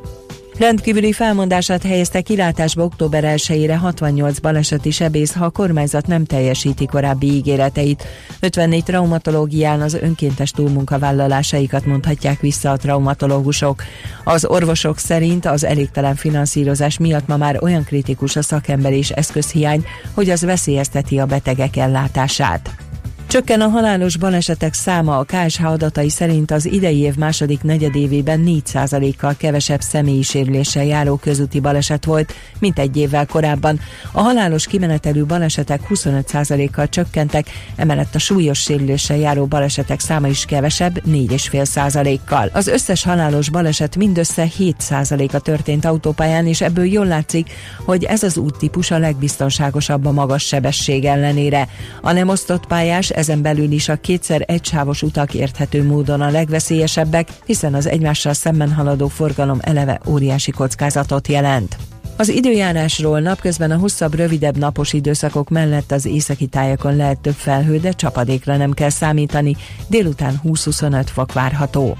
[0.58, 7.26] Rendkívüli felmondását helyezte kilátásba október 1-ére 68 baleseti sebész, ha a kormányzat nem teljesíti korábbi
[7.26, 8.04] ígéreteit.
[8.40, 13.82] 54 traumatológián az önkéntes túlmunkavállalásaikat mondhatják vissza a traumatológusok.
[14.24, 19.84] Az orvosok szerint az elégtelen finanszírozás miatt ma már olyan kritikus a szakember és eszközhiány,
[20.14, 22.87] hogy az veszélyezteti a betegek ellátását.
[23.28, 29.34] Csökken a halálos balesetek száma a KSH adatai szerint az idei év második negyedévében 4%-kal
[29.36, 33.80] kevesebb személyi sérüléssel járó közúti baleset volt, mint egy évvel korábban.
[34.12, 41.02] A halálos kimenetelű balesetek 25%-kal csökkentek, emellett a súlyos sérüléssel járó balesetek száma is kevesebb,
[41.06, 42.50] 4,5%-kal.
[42.52, 47.50] Az összes halálos baleset mindössze 7%-a történt autópályán, és ebből jól látszik,
[47.84, 51.68] hogy ez az úttípus a legbiztonságosabb a magas sebesség ellenére.
[52.02, 57.28] A nem osztott pályás ezen belül is a kétszer egysávos utak érthető módon a legveszélyesebbek,
[57.44, 61.76] hiszen az egymással szemben haladó forgalom eleve óriási kockázatot jelent.
[62.16, 67.78] Az időjárásról napközben a hosszabb, rövidebb napos időszakok mellett az északi tájakon lehet több felhő,
[67.78, 71.96] de csapadékra nem kell számítani, délután 20-25 fok várható.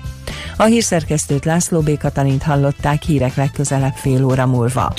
[0.57, 1.99] A hírszerkesztőt László B.
[1.99, 4.95] Katalint hallották hírek legközelebb fél óra múlva.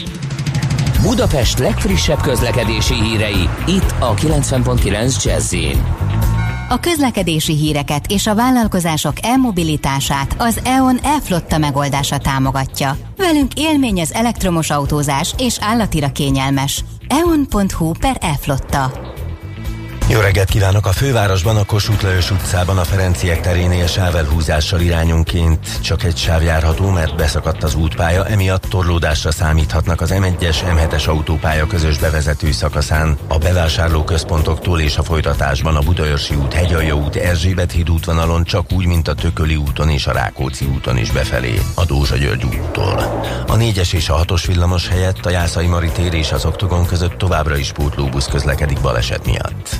[1.01, 5.55] Budapest legfrissebb közlekedési hírei, itt a 90.9 jazz
[6.69, 12.97] a közlekedési híreket és a vállalkozások elmobilitását az EON e-flotta megoldása támogatja.
[13.17, 16.83] Velünk élmény az elektromos autózás és állatira kényelmes.
[17.07, 19.08] eon.hu per e-flotta.
[20.11, 20.85] Jó reggelt kívánok!
[20.85, 26.89] A fővárosban, a Kossuth Lajos utcában, a Ferenciek terénél sávelhúzással irányunként csak egy sáv járható,
[26.89, 33.37] mert beszakadt az útpálya, emiatt torlódásra számíthatnak az M1-es, M7-es autópálya közös bevezető szakaszán, a
[33.37, 39.07] bevásárlóközpontoktól és a folytatásban a Budaörsi út, Hegyalja út, Erzsébet híd útvonalon csak úgy, mint
[39.07, 43.23] a Tököli úton és a Rákóczi úton is befelé, a Dózsa György úttól.
[43.47, 47.17] A 4-es és a 6-os villamos helyett a Jászai Mari tér és az Oktogon között
[47.17, 49.79] továbbra is pótlóbusz közlekedik baleset miatt.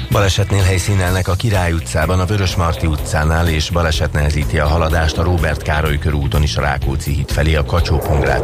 [0.11, 5.23] Balesetnél helyszínelnek a Király utcában, a Vörös Marti utcánál, és baleset nehezíti a haladást a
[5.23, 8.01] Róbert Károly körúton is a Rákóczi híd felé a kacsó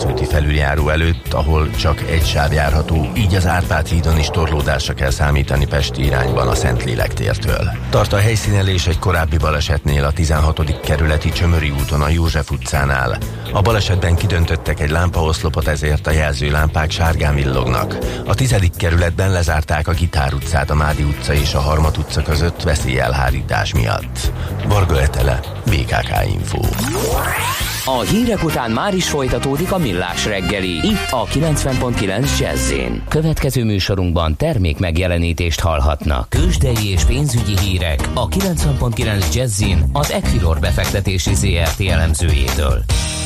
[0.10, 5.10] úti felüljáró előtt, ahol csak egy sáv járható, így az Árpád hídon is torlódásra kell
[5.10, 7.72] számítani Pesti irányban a Szentlélek tértől.
[7.90, 10.80] Tart a helyszínelés egy korábbi balesetnél a 16.
[10.80, 13.18] kerületi Csömöri úton a József utcánál.
[13.52, 17.98] A balesetben kidöntöttek egy lámpaoszlopot, ezért a jelzőlámpák sárgán villognak.
[18.26, 18.56] A 10.
[18.78, 24.32] kerületben lezárták a Gitár utcát, a Mádi utca és a Harmat utca között veszélyelhárítás miatt.
[24.68, 26.60] Varga Etele, BKK Info.
[27.86, 30.70] A hírek után már is folytatódik a millás reggeli.
[30.70, 32.74] Itt a 90.9 jazz
[33.08, 36.30] Következő műsorunkban termék megjelenítést hallhatnak.
[36.30, 42.84] Kősdei és pénzügyi hírek a 90.9 jazz az Equilor befektetési ZRT elemzőjétől.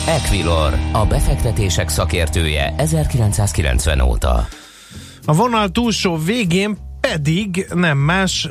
[0.07, 4.47] Equilor, a befektetések szakértője 1990 óta.
[5.25, 8.49] A vonal túlsó végén pedig nem más,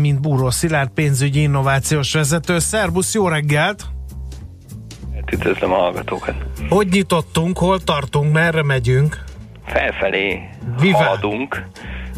[0.00, 2.58] mint Búró Szilárd pénzügyi innovációs vezető.
[2.58, 3.84] Szerbusz, jó reggelt!
[5.32, 6.34] Üdvözlöm a hallgatókat!
[6.68, 9.24] Hogy nyitottunk, hol tartunk, merre megyünk?
[9.66, 10.48] Felfelé
[10.80, 10.96] Viva.
[10.96, 11.64] haladunk,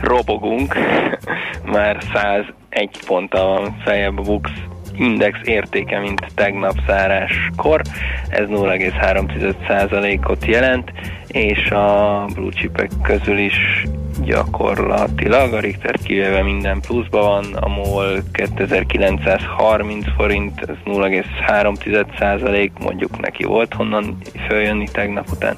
[0.01, 0.75] robogunk,
[1.73, 4.51] már 101 ponttal van feljebb a Bux
[4.99, 7.83] index értéke, mint tegnap záráskor,
[8.29, 10.93] ez 0,3%-ot jelent,
[11.27, 13.87] és a blue chipek közül is
[14.25, 23.45] gyakorlatilag, a Richter kivéve minden pluszban van, a MOL 2930 forint, ez 0,3 mondjuk neki
[23.45, 25.57] volt honnan följönni tegnap után.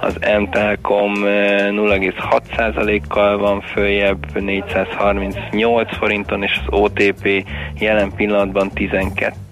[0.00, 7.44] Az M-Telkom 0,6 kal van följebb, 438 forinton, és az OTP
[7.78, 8.70] jelen pillanatban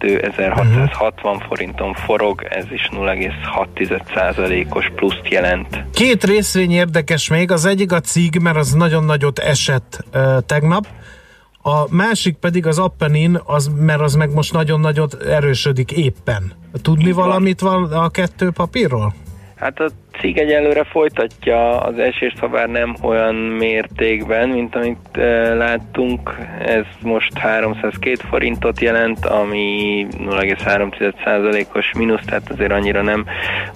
[0.04, 5.84] 12.660 forinton forog, ez is 0,6% os pluszt jelent.
[5.92, 10.86] Két részvény érdekes még, az egyik a cég, mert az nagyon nagyot esett uh, tegnap,
[11.66, 16.52] a másik pedig az Appenin, az, mert az meg most nagyon nagyot erősödik éppen.
[16.82, 19.14] Tudni Így valamit van a kettő papírról?
[19.56, 19.88] Hát a
[20.20, 26.38] cég egyelőre folytatja az esést, ha bár nem olyan mértékben, mint amit e, láttunk.
[26.66, 33.24] Ez most 302 forintot jelent, ami 0,3%-os mínusz, tehát azért annyira nem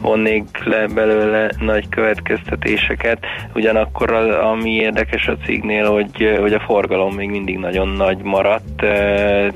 [0.01, 3.19] vonnék le belőle nagy következtetéseket.
[3.55, 8.83] Ugyanakkor az, ami érdekes a cégnél, hogy, hogy a forgalom még mindig nagyon nagy maradt,
[8.83, 8.87] e,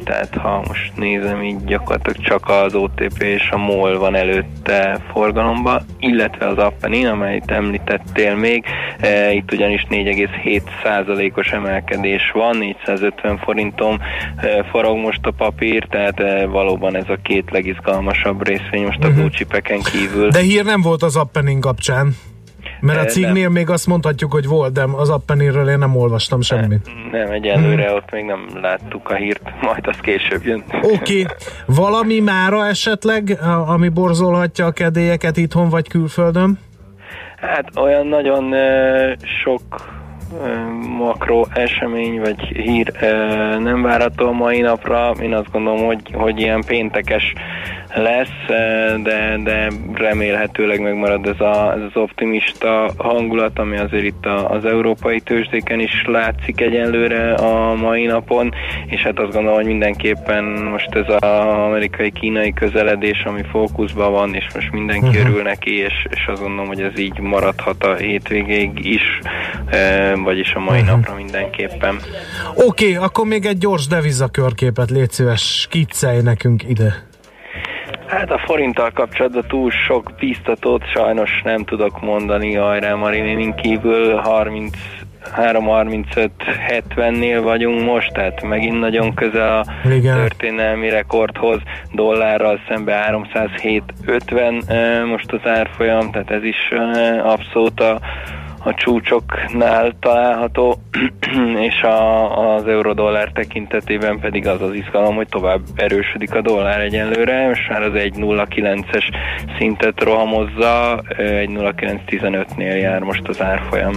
[0.05, 5.83] tehát ha most nézem, így gyakorlatilag csak az OTP és a MOL van előtte forgalomba,
[5.99, 8.65] illetve az Appenin, amelyet említettél még.
[9.01, 14.01] E, itt ugyanis 4,7%-os emelkedés van, 450 forinton
[14.37, 19.09] e, forog most a papír, tehát e, valóban ez a két legizgalmasabb részvény most a
[19.09, 19.31] uh-huh.
[19.31, 20.29] blue kívül.
[20.29, 22.17] De hír nem volt az Appenin kapcsán.
[22.83, 26.87] Mert a cégnél még azt mondhatjuk, hogy volt, de az Appenirről én nem olvastam semmit.
[26.87, 27.97] Nem, nem egyelőre hmm.
[27.97, 30.65] ott még nem láttuk a hírt, majd az később jön.
[30.83, 31.25] Oké, okay.
[31.67, 36.59] valami mára esetleg, ami borzolhatja a kedélyeket itthon vagy külföldön?
[37.37, 39.63] Hát olyan nagyon uh, sok
[40.99, 42.93] makro esemény vagy hír
[43.59, 45.13] nem várható a mai napra.
[45.23, 47.33] Én azt gondolom, hogy, hogy ilyen péntekes
[47.95, 48.47] lesz,
[49.03, 55.21] de, de remélhetőleg megmarad ez, a, ez az optimista hangulat, ami azért itt az európai
[55.21, 58.55] tőzsdéken is látszik egyenlőre a mai napon,
[58.87, 61.23] és hát azt gondolom, hogy mindenképpen most ez az
[61.67, 65.31] amerikai-kínai közeledés, ami fókuszban van, és most mindenki uh-huh.
[65.31, 69.19] örül neki, és, és azt gondolom, hogy ez így maradhat a hétvégéig is,
[70.23, 70.97] vagyis a mai uh-huh.
[70.97, 71.97] napra mindenképpen.
[72.55, 77.11] Oké, okay, akkor még egy gyors devizakörképet légy szíves, skiccelj nekünk ide.
[78.07, 84.77] Hát a forinttal kapcsolatban túl sok biztatót sajnos nem tudok mondani Ajrá Marininin kívül 30
[85.37, 90.17] 3.35-70-nél vagyunk most, tehát megint nagyon közel a Igen.
[90.17, 91.61] történelmi rekordhoz,
[91.93, 96.69] dollárral szembe 307-50 most az árfolyam, tehát ez is
[97.23, 98.01] abszolút a
[98.65, 100.79] a csúcsoknál található,
[101.69, 107.47] és a, az euró-dollár tekintetében pedig az az izgalom, hogy tovább erősödik a dollár egyenlőre,
[107.49, 109.05] most már az 1.09-es
[109.59, 113.95] szintet rohamozza, 1.0915-nél jár most az árfolyam.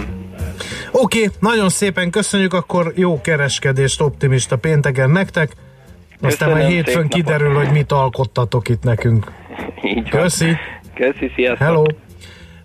[0.92, 5.50] Oké, okay, nagyon szépen köszönjük, akkor jó kereskedést optimista pénteken nektek.
[6.20, 7.64] Aztán majd hétfőn kiderül, napot.
[7.64, 9.32] hogy mit alkottatok itt nekünk.
[9.82, 10.20] Így van.
[10.20, 10.56] Köszi.
[10.94, 11.66] Köszi, sziasztok.
[11.66, 11.84] Hello.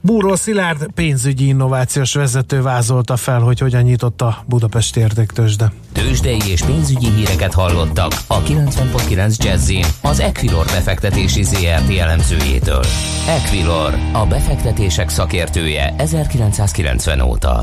[0.04, 5.72] Búró Szilárd pénzügyi innovációs vezető vázolta fel, hogy hogyan nyitott a Budapesti értéktősde.
[5.92, 12.84] Tőzsdei és pénzügyi híreket hallottak a 90.9 jazz az Equilor befektetési ZRT elemzőjétől.
[13.28, 17.60] Equilor, a befektetések szakértője 1990 óta.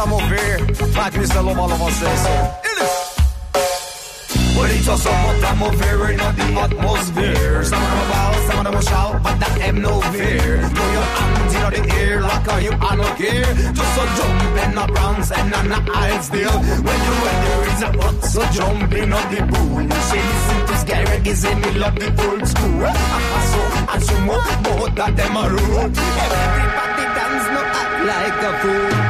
[0.00, 0.58] A mover,
[0.96, 1.40] like Mr.
[1.44, 2.34] Lova Lova says so.
[4.56, 7.64] Well, it's just somewhat a mover in the atmosphere.
[7.64, 10.68] Some of them bow, some of them shout, but that have no fear.
[10.72, 13.52] Throw your hands in the air like a you are not care.
[13.76, 16.56] Just so jump in the bronze and on the aisle still.
[16.86, 19.84] When you when there is a butt, so jump in on the pool.
[20.08, 22.82] Say listen to Skyrock is in middle of the old school.
[22.84, 22.92] A
[23.30, 25.88] paso and sumo, both of them are rule.
[26.24, 29.09] Everybody dance, no act like a fool.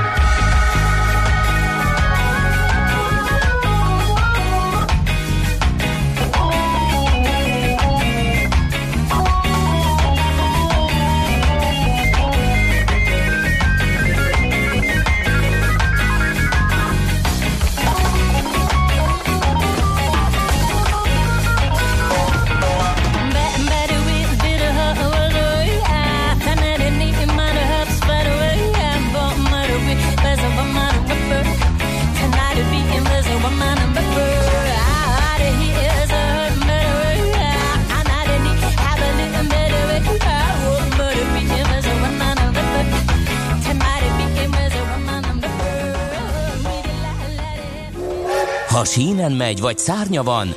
[48.81, 50.55] Ha sínen megy, vagy szárnya van,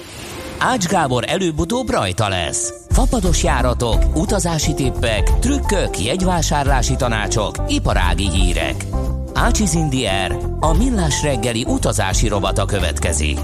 [0.58, 2.74] Ács Gábor előbb-utóbb rajta lesz.
[2.90, 8.86] Fapados járatok, utazási tippek, trükkök, jegyvásárlási tanácsok, iparági hírek.
[9.34, 13.40] Ácsiz Indier, a millás reggeli utazási rovata következik.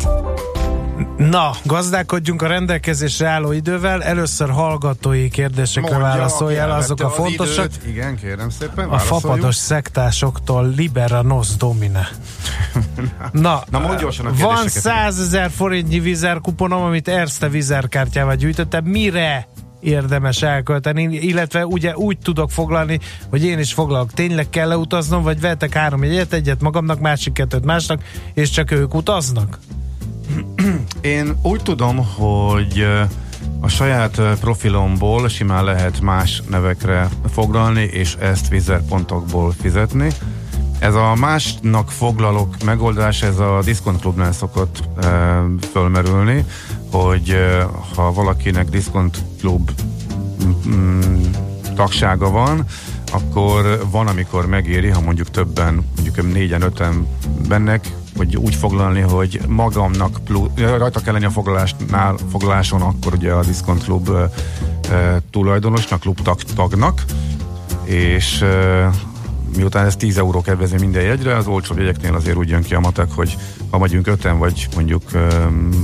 [1.19, 4.03] Na, gazdálkodjunk a rendelkezésre álló idővel.
[4.03, 7.65] Először hallgatói kérdésekre válaszoljál, azok a fontosak.
[7.65, 7.95] Az időt.
[7.95, 12.07] Igen, kérem szépen, A fapados szektásoktól Libera Nos Domine.
[13.31, 14.81] Na, Na mondj gyorsan a van kérdéseket.
[14.81, 18.83] 100 ezer forintnyi vizerkuponom, amit Erste vizerkártyával gyűjtöttem.
[18.83, 19.47] Mire
[19.79, 24.13] érdemes elkölteni, illetve ugye úgy tudok foglalni, hogy én is foglalok.
[24.13, 28.03] Tényleg kell utaznom, vagy vettek három jegyet, egyet magamnak, másik kettőt másnak,
[28.33, 29.59] és csak ők utaznak?
[31.01, 32.85] Én úgy tudom, hogy
[33.59, 40.09] a saját profilomból simán lehet más nevekre foglalni, és ezt vizerpontokból fizetni.
[40.79, 45.07] Ez a másnak foglalok megoldás, ez a Discount Clubnál szokott e,
[45.71, 46.45] fölmerülni,
[46.91, 47.63] hogy e,
[47.95, 49.71] ha valakinek Discount Club
[50.67, 51.21] mm,
[51.75, 52.65] tagsága van,
[53.11, 57.07] akkor van, amikor megéri, ha mondjuk többen, mondjuk négyen, öten
[57.47, 57.87] bennek,
[58.19, 63.43] hogy úgy foglalni, hogy magamnak plusz, rajta kell lenni a foglalásnál, foglaláson, akkor ugye a
[63.43, 67.03] Discount Club e, tulajdonosnak, klub tag, tagnak,
[67.83, 68.89] és e,
[69.55, 72.79] miután ez 10 euró kedvező minden jegyre, az olcsóbb jegyeknél azért úgy jön ki a
[72.79, 73.37] matek, hogy
[73.69, 75.03] ha megyünk öten, vagy mondjuk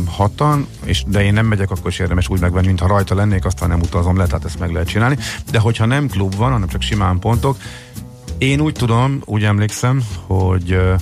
[0.06, 3.70] hatan, és de én nem megyek, akkor is érdemes úgy megvenni, mintha rajta lennék, aztán
[3.70, 5.18] nem utazom le, tehát ezt meg lehet csinálni.
[5.52, 7.58] De hogyha nem klub van, hanem csak simán pontok,
[8.38, 11.00] én úgy tudom, úgy emlékszem, hogy uh,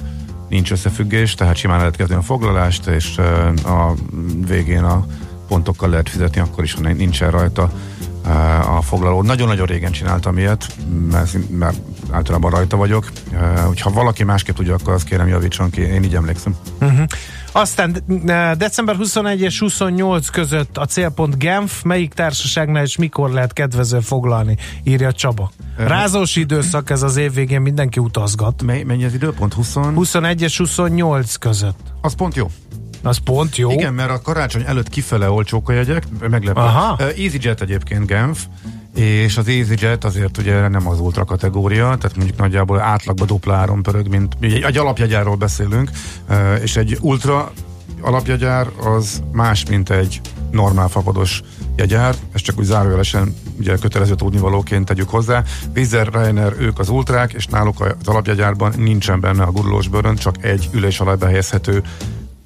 [0.54, 3.18] nincs összefüggés, tehát simán lehet kezdeni a foglalást, és
[3.66, 3.94] a
[4.48, 5.06] végén a
[5.48, 7.72] pontokkal lehet fizetni, akkor is, ha nincsen rajta
[8.78, 9.22] a foglaló.
[9.22, 10.76] Nagyon-nagyon régen csináltam ilyet,
[11.12, 11.78] mert, mert
[12.12, 13.12] általában rajta vagyok.
[13.66, 16.56] Hogyha valaki másképp tudja, akkor azt kérem javítson ki, én így emlékszem.
[16.82, 17.06] Uh-huh.
[17.52, 23.54] Aztán de- december 21 és 28 között a célpont Genf, melyik társaságnál és mikor lehet
[23.54, 25.52] kedvező foglalni, írja Csaba.
[25.78, 28.64] Rázós időszak ez az év végén, mindenki utazgat.
[28.64, 29.54] Mennyi az időpont?
[29.54, 29.74] 20?
[29.74, 31.80] 21 és 28 között.
[32.02, 32.50] Az pont jó.
[33.04, 33.72] Az pont jó.
[33.72, 36.60] Igen, mert a karácsony előtt kifele olcsók a jegyek, meglepő.
[36.60, 36.98] Aha.
[37.00, 38.46] EasyJet egyébként Genf,
[38.96, 43.82] és az EasyJet azért ugye nem az ultra kategória, tehát mondjuk nagyjából átlagban dupla áron
[43.82, 45.90] pörög, mint egy, egy alapjegyáról beszélünk,
[46.62, 47.52] és egy ultra
[48.02, 51.42] alapjegyár az más, mint egy normál fapados
[51.76, 55.44] jegyár, ezt csak úgy zárójelesen ugye kötelező tudnivalóként tegyük hozzá.
[55.74, 60.44] Vizer, Reiner, ők az ultrák, és náluk az alapjegyárban nincsen benne a gurulós bőrön, csak
[60.44, 61.84] egy ülés alá behelyezhető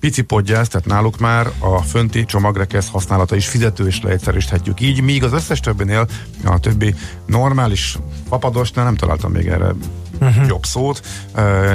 [0.07, 5.23] pici podgyász, tehát náluk már a fönti csomagrekesz használata is fizető és leegyszerűsíthetjük így, míg
[5.23, 6.07] az összes többinél
[6.45, 7.97] a többi normális
[8.29, 9.73] papadosnál nem találtam még erre
[10.19, 10.47] uh-huh.
[10.47, 11.01] jobb szót,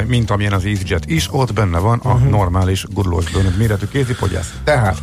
[0.07, 2.31] mint amilyen az EasyJet is, ott benne van a uh-huh.
[2.31, 4.53] normális gurulós bőrönt méretű kézipodgyász.
[4.65, 5.03] Tehát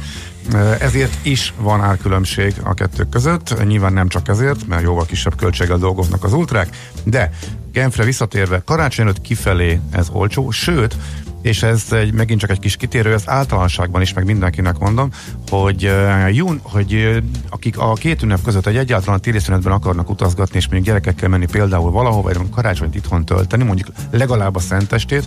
[0.80, 5.78] ezért is van árkülönbség a kettő között, nyilván nem csak ezért, mert jóval kisebb költséggel
[5.78, 7.32] dolgoznak az ultrák, de
[7.72, 10.96] Genfre visszatérve, karácsony előtt kifelé ez olcsó, sőt,
[11.42, 15.10] és ez egy, megint csak egy kis kitérő, ez általánosságban is, meg mindenkinek mondom,
[15.50, 15.92] hogy,
[16.32, 17.18] jún, hogy uh,
[17.50, 21.30] akik a két ünnep között egy egyáltalán a téli szünetben akarnak utazgatni, és mondjuk gyerekekkel
[21.30, 25.26] menni például valahova, vagy karácsonyt itthon tölteni, mondjuk legalább a szentestét,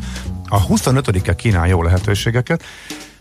[0.48, 2.62] a 25-e kínál jó lehetőségeket,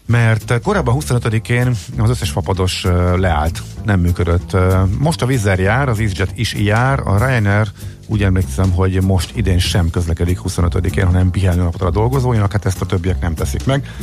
[0.06, 2.86] mert korábban 25-én az összes fapados
[3.16, 4.58] leállt, nem működött.
[4.98, 7.68] Most a Wizz Air jár, az EasyJet is jár, a Ryanair
[8.08, 13.22] úgy emlékszem, hogy most idén sem közlekedik 25-én, hanem pihenőnapra dolgozóinak, hát ezt a többiek
[13.22, 13.94] nem teszik meg.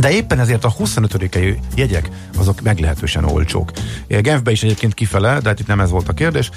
[0.00, 1.30] De éppen ezért a 25
[1.74, 3.70] jegyek azok meglehetősen olcsók.
[4.08, 6.50] Genfbe is egyébként kifele, de hát itt nem ez volt a kérdés,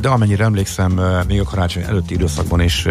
[0.00, 2.86] de amennyire emlékszem, még a karácsony előtti időszakban is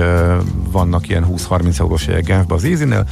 [0.72, 3.08] vannak ilyen 20-30 eurós jegyek Genfbe az Easy-nél.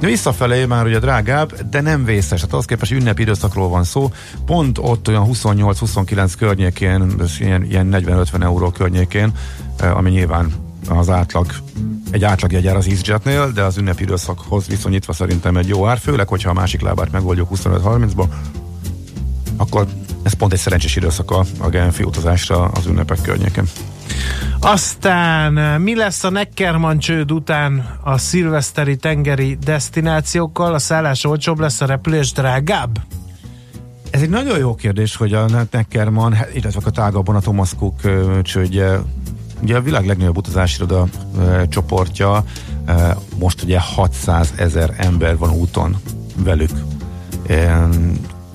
[0.00, 2.40] Visszafelé már ugye drágább, de nem vészes.
[2.40, 4.10] Hát az képest ünnepi időszakról van szó.
[4.46, 9.32] Pont ott olyan 28-29 környékén, ilyen, ilyen 40-50 euró környékén,
[9.94, 10.52] ami nyilván
[10.88, 11.46] az átlag,
[12.10, 16.28] egy átlag jegyár az EasyJetnél, de az ünnepi időszakhoz viszonyítva szerintem egy jó ár, főleg,
[16.28, 18.24] hogyha a másik lábát megoldjuk 25-30-ba,
[19.56, 19.86] akkor
[20.22, 23.68] ez pont egy szerencsés időszak a, a Genfi utazásra az ünnepek környéken.
[24.64, 30.74] Aztán mi lesz a Neckerman csőd után a szilveszteri tengeri destinációkkal?
[30.74, 32.98] A szállás olcsóbb lesz, a repülés drágább?
[34.10, 38.00] Ez egy nagyon jó kérdés, hogy a Neckerman, illetve a tágabban a Thomas Cook
[38.42, 39.00] csődje
[39.62, 41.06] Ugye a világ legnagyobb utazási iroda
[41.38, 42.44] e, csoportja,
[43.38, 45.96] most ugye 600 ezer ember van úton
[46.36, 46.70] velük.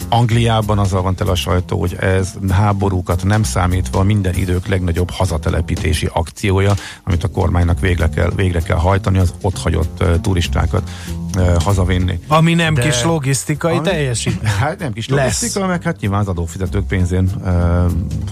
[0.09, 6.09] Angliában azzal van tele a sajtó, hogy ez háborúkat nem számítva minden idők legnagyobb hazatelepítési
[6.13, 10.89] akciója, amit a kormánynak végre kell, végre kell hajtani, az ott hagyott uh, turistákat
[11.35, 12.19] uh, hazavinni.
[12.27, 14.51] Ami nem De, kis logisztikai ami, teljesítmény.
[14.59, 17.51] Hát nem kis logisztika, meg hát nyilván az adófizetők pénzén uh,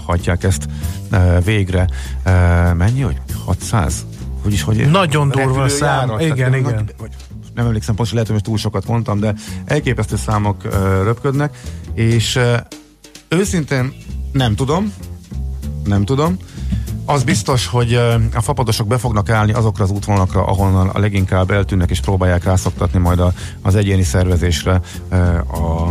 [0.06, 0.68] hagyják ezt
[1.12, 1.88] uh, végre.
[2.26, 4.06] Uh, mennyi, hogy 600?
[4.42, 6.18] Hogy is, hogy Nagyon durva szám.
[6.18, 6.74] Igen, igen.
[6.74, 7.10] Nagy, vagy
[7.58, 9.34] nem emlékszem pontosan, lehet, hogy túl sokat mondtam, de
[9.64, 10.62] elképesztő számok
[11.02, 11.60] röpködnek,
[11.94, 12.38] és
[13.28, 13.92] őszintén
[14.32, 14.92] nem tudom,
[15.84, 16.36] nem tudom,
[17.04, 17.94] az biztos, hogy
[18.34, 22.98] a fapadosok be fognak állni azokra az útvonalakra, ahonnan a leginkább eltűnnek és próbálják rászoktatni
[22.98, 23.32] majd a,
[23.62, 24.80] az egyéni szervezésre
[25.52, 25.90] a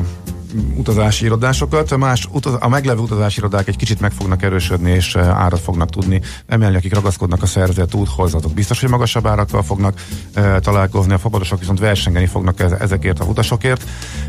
[0.76, 5.40] utazási irodásokat, más utaz, a meglevő utazási irodák egy kicsit meg fognak erősödni, és eh,
[5.40, 10.02] árat fognak tudni emelni, akik ragaszkodnak a szervezet úthoz, azok biztos, hogy magasabb árakkal fognak
[10.34, 13.84] e, találkozni, a fapadosok viszont versengeni fognak ezekért a utasokért.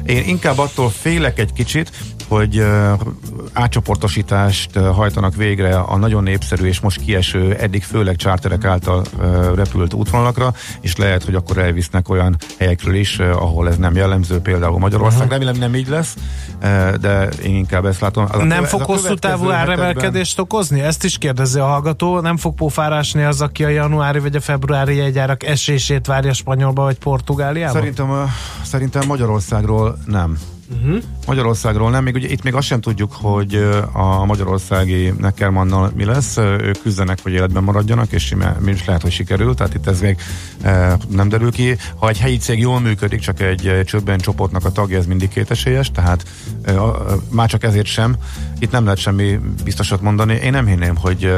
[0.09, 1.91] Én inkább attól félek egy kicsit,
[2.29, 2.65] hogy
[3.53, 9.05] átcsoportosítást hajtanak végre a nagyon népszerű és most kieső, eddig főleg csárterek által
[9.55, 14.79] repült útvonalakra, és lehet, hogy akkor elvisznek olyan helyekről is, ahol ez nem jellemző, például
[14.79, 15.19] Magyarország.
[15.19, 15.33] Uh-huh.
[15.33, 16.17] Remélem nem így lesz,
[17.01, 18.27] de én inkább ezt látom.
[18.31, 20.81] Az nem a, fog hosszú távú áremelkedést okozni?
[20.81, 22.21] Ezt is kérdezi a hallgató.
[22.21, 26.99] Nem fog pófárásni az, aki a januári vagy a februári jegyárak esését várja Spanyolba vagy
[26.99, 27.73] Portugáliába?
[27.73, 28.33] Szerintem,
[28.63, 30.39] szerintem Magyarországról nem.
[30.83, 31.03] Uh-huh.
[31.27, 33.55] Magyarországról nem, még ugye itt még azt sem tudjuk, hogy
[33.93, 39.11] a magyarországi Neckermannal mi lesz, ők küzdenek, hogy életben maradjanak, és mi is lehet, hogy
[39.11, 40.17] sikerül, tehát itt ez még
[41.09, 41.77] nem derül ki.
[41.97, 45.91] Ha egy helyi cég jól működik, csak egy csöbben csoportnak a tagja, ez mindig kétesélyes,
[45.91, 46.25] tehát
[47.31, 48.17] már csak ezért sem.
[48.59, 50.35] Itt nem lehet semmi biztosat mondani.
[50.35, 51.35] Én nem hinném, hogy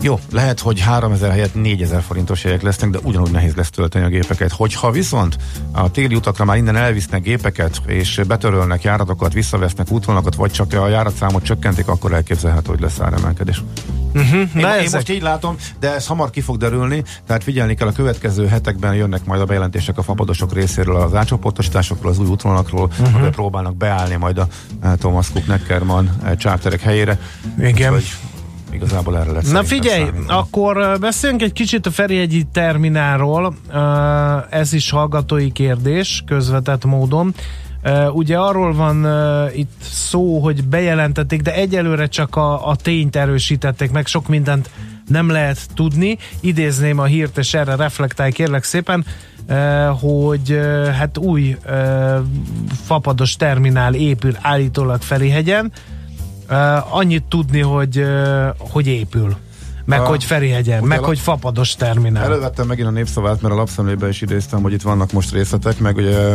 [0.00, 4.08] jó, lehet, hogy 3000 helyett 4000 forintos jegyek lesznek, de ugyanúgy nehéz lesz tölteni a
[4.08, 4.52] gépeket.
[4.52, 5.36] Hogyha viszont
[5.72, 10.88] a téli utakra már innen elvisznek gépeket, és betörölnek járatokat, visszavesznek útvonalakat, vagy csak a
[10.88, 13.62] járatszámot csökkentik, akkor elképzelhető, hogy lesz áremelkedés.
[14.14, 14.82] Uh-huh, én, ezek...
[14.82, 18.46] én most így látom, de ez hamar ki fog derülni, tehát figyelni kell a következő
[18.46, 23.28] hetekben jönnek majd a bejelentések a fapadosok részéről, az átcsoportosításokról, az új útvonalakról, uh-huh.
[23.28, 24.46] próbálnak beállni majd a
[24.82, 27.18] eh, Thomas Cook Neckerman eh, charterek helyére.
[27.58, 27.94] Igen.
[27.94, 28.27] Úgyhogy
[28.72, 29.50] Igazából erre lesz.
[29.50, 30.26] Na figyelj, számítani.
[30.28, 33.54] akkor beszéljünk egy kicsit a Ferihegyi terminálról.
[34.50, 37.34] Ez is hallgatói kérdés, közvetett módon.
[38.12, 39.06] Ugye arról van
[39.54, 44.70] itt szó, hogy bejelentették, de egyelőre csak a, a tényt erősítették meg, sok mindent
[45.08, 46.18] nem lehet tudni.
[46.40, 49.04] Idézném a hírt, és erre reflektálj kérlek szépen,
[50.00, 50.60] hogy
[50.98, 51.56] hát új
[52.84, 55.72] fapados terminál épül állítólag Ferihegyen,
[56.50, 59.36] Uh, annyit tudni, hogy, uh, hogy épül.
[59.88, 62.24] Meg a, hogy Ferihegyen, meg a, hogy fapados terminál.
[62.24, 65.96] Elővettem megint a népszavát, mert a lapszemlébe is idéztem, hogy itt vannak most részletek, meg
[65.96, 66.34] ugye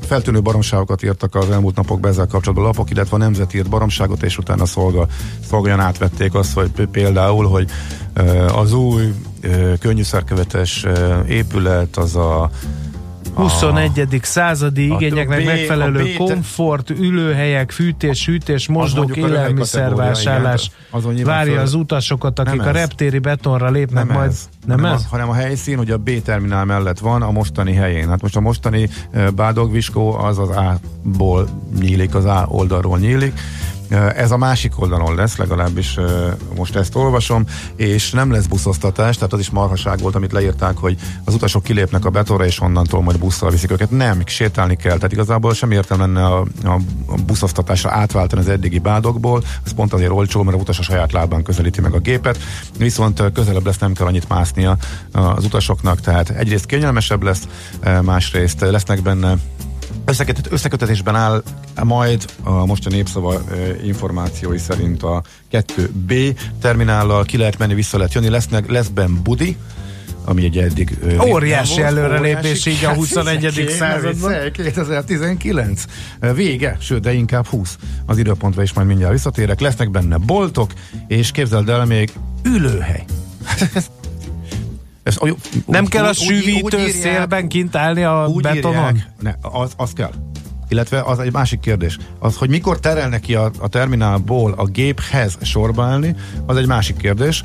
[0.00, 4.38] feltűnő baromságokat írtak az elmúlt napokban ezzel kapcsolatban lapok, illetve a nemzet írt baromságot, és
[4.38, 5.06] utána szolga,
[5.48, 7.70] szolgáljan átvették azt, hogy például, hogy
[8.54, 9.14] az új
[9.80, 10.86] könnyű szerkevetes
[11.28, 12.50] épület, az a
[13.34, 14.20] 21.
[14.22, 20.70] századi igényeknek B, megfelelő B, komfort, ülőhelyek, fűtés, hűtés, mosdók, élelmiszervásárlás
[21.24, 24.30] várja az utasokat, akik a reptéri betonra lépnek nem majd.
[24.30, 24.48] Ez.
[24.66, 25.00] Nem, nem ez?
[25.00, 28.08] A, hanem a helyszín, hogy a B terminál mellett van a mostani helyén.
[28.08, 28.88] Hát most a mostani
[29.34, 31.48] Bádogviskó az az A-ból
[31.80, 33.32] nyílik, az A oldalról nyílik
[34.16, 35.98] Ez a másik oldalon lesz, legalábbis
[36.56, 37.44] most ezt olvasom,
[37.76, 42.04] és nem lesz buszosztatás, tehát az is marhaság volt, amit leírták, hogy az utasok kilépnek
[42.04, 43.90] a betonra, és onnantól majd busszal viszik őket.
[43.90, 44.96] Nem, sétálni kell.
[44.96, 46.80] Tehát igazából sem értem lenne a, a
[47.26, 49.44] buszoztatásra átváltani az eddigi bádokból.
[49.64, 52.38] Ez pont azért olcsó, mert a utas a saját lábán közelíti meg a gépet,
[52.78, 54.76] viszont közelebb lesz, nem kell annyit másznia
[55.12, 57.42] az utasoknak, tehát egyrészt kényelmesebb lesz,
[58.02, 59.36] másrészt lesznek benne
[60.04, 61.42] Összekötet, összekötetésben áll
[61.82, 63.42] majd a most a népszava
[63.84, 69.56] információi szerint a 2B terminállal ki lehet menni, vissza lehet jönni, lesznek, lesz benn budi,
[70.24, 73.74] ami egy eddig óriási előrelépés így a 21.
[73.78, 74.32] században.
[74.52, 75.84] 2019
[76.34, 79.60] vége, sőt, de inkább 20 az időpontra is majd mindjárt visszatérek.
[79.60, 80.70] Lesznek benne boltok,
[81.06, 83.04] és képzeld el még ülőhely.
[85.20, 85.36] Ez, úgy,
[85.66, 88.94] nem úgy, kell a sűvítő úgy, szélben kint állni a úgy betonon?
[88.94, 90.12] Írják, ne, az, az kell.
[90.68, 91.98] Illetve az egy másik kérdés.
[92.18, 96.14] Az, hogy mikor terelnek ki a, a terminálból a géphez sorba állni,
[96.46, 97.42] az egy másik kérdés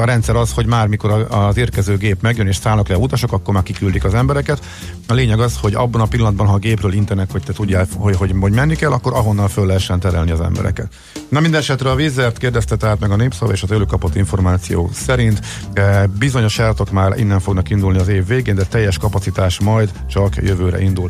[0.00, 3.32] a rendszer az, hogy már mikor az érkező gép megjön és szállnak le a utasok,
[3.32, 4.64] akkor már kiküldik az embereket.
[5.08, 8.16] A lényeg az, hogy abban a pillanatban, ha a gépről intenek, hogy te tudjál, hogy,
[8.16, 10.88] hogy, hogy menni kell, akkor ahonnan föl lehessen terelni az embereket.
[11.28, 14.90] Na minden esetre a vízert kérdezte tehát meg a népszava és a tőlük kapott információ
[14.92, 15.40] szerint
[15.72, 20.36] e, bizonyos járatok már innen fognak indulni az év végén, de teljes kapacitás majd csak
[20.36, 21.08] jövőre indul.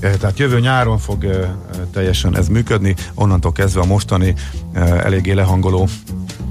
[0.00, 1.56] E, tehát jövő nyáron fog e,
[1.92, 4.34] teljesen ez működni, onnantól kezdve a mostani
[4.74, 5.88] eléggé lehangoló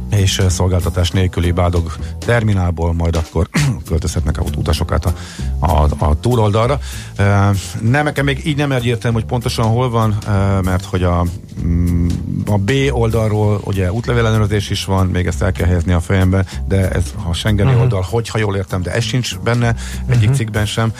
[0.09, 3.49] és szolgáltatás nélküli bádog terminálból majd akkor
[3.87, 5.13] költözhetnek a utasokat a,
[5.59, 6.79] a, a túloldalra.
[7.81, 10.17] Nem, nekem még így nem egyértelmű, hogy pontosan hol van,
[10.63, 11.25] mert hogy a,
[11.63, 12.07] mm,
[12.45, 16.89] a B oldalról ugye útlevélenőrzés is van, még ezt el kell helyezni a fejembe, de
[16.89, 17.83] ez a Schengeni uh-huh.
[17.83, 20.35] oldal, hogyha jól értem, de ez sincs benne egyik uh-huh.
[20.35, 20.91] cikkben sem,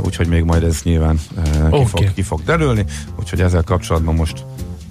[0.00, 1.20] úgyhogy még majd ez nyilván
[1.66, 1.80] okay.
[1.80, 2.84] ki, fog, ki fog derülni,
[3.18, 4.44] úgyhogy ezzel kapcsolatban most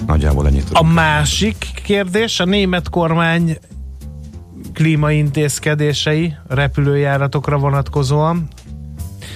[0.07, 0.89] Nagyjából ennyit tudunk.
[0.89, 3.57] A másik kérdés, a német kormány
[4.73, 8.47] klímaintézkedései repülőjáratokra vonatkozóan.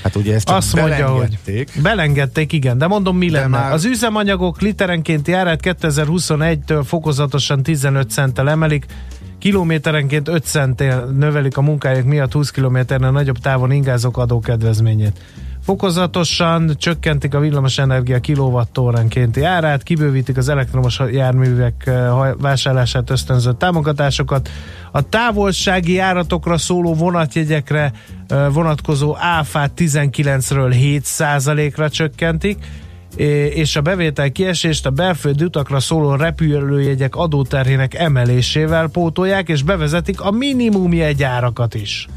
[0.03, 1.37] Hát ugye ezt Azt mondja, hogy
[1.81, 3.57] belengedték, igen, de mondom mi de lenne.
[3.57, 3.71] Már...
[3.71, 8.85] Az üzemanyagok literenkénti árát 2021-től fokozatosan 15 centtel emelik,
[9.39, 15.19] kilométerenként 5 centtel növelik a munkájuk miatt 20 kilométernél nagyobb távon ingázók adókedvezményét.
[15.65, 24.49] Fokozatosan csökkentik a villamos energia kilovattórenkénti árát, kibővítik az elektromos járművek eh, vásárlását ösztönző támogatásokat,
[24.91, 27.91] a távolsági járatokra szóló vonatjegyekre
[28.27, 32.57] eh, vonatkozó áfát 19-ről 7%-ra csökkentik,
[33.49, 40.31] és a bevétel kiesést a belföldi utakra szóló repülőjegyek adóterhének emelésével pótolják, és bevezetik a
[40.31, 42.07] minimum jegyárakat is.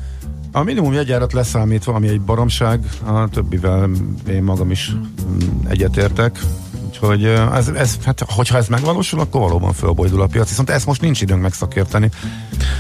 [0.53, 3.91] A minimum jegyárat leszámítva, ami egy baromság, a többivel
[4.29, 6.41] én magam is mm, egyetértek.
[6.87, 11.01] Úgyhogy ez, ez, hát, hogyha ez megvalósul, akkor valóban fölbojdul a piac, viszont ezt most
[11.01, 12.11] nincs időnk megszakérteni,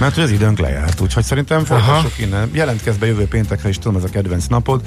[0.00, 2.50] mert hogy az időnk lejárt, úgyhogy szerintem folytassuk innen.
[2.52, 4.82] Jelentkezz be jövő péntekre is, tudom, ez a kedvenc napod,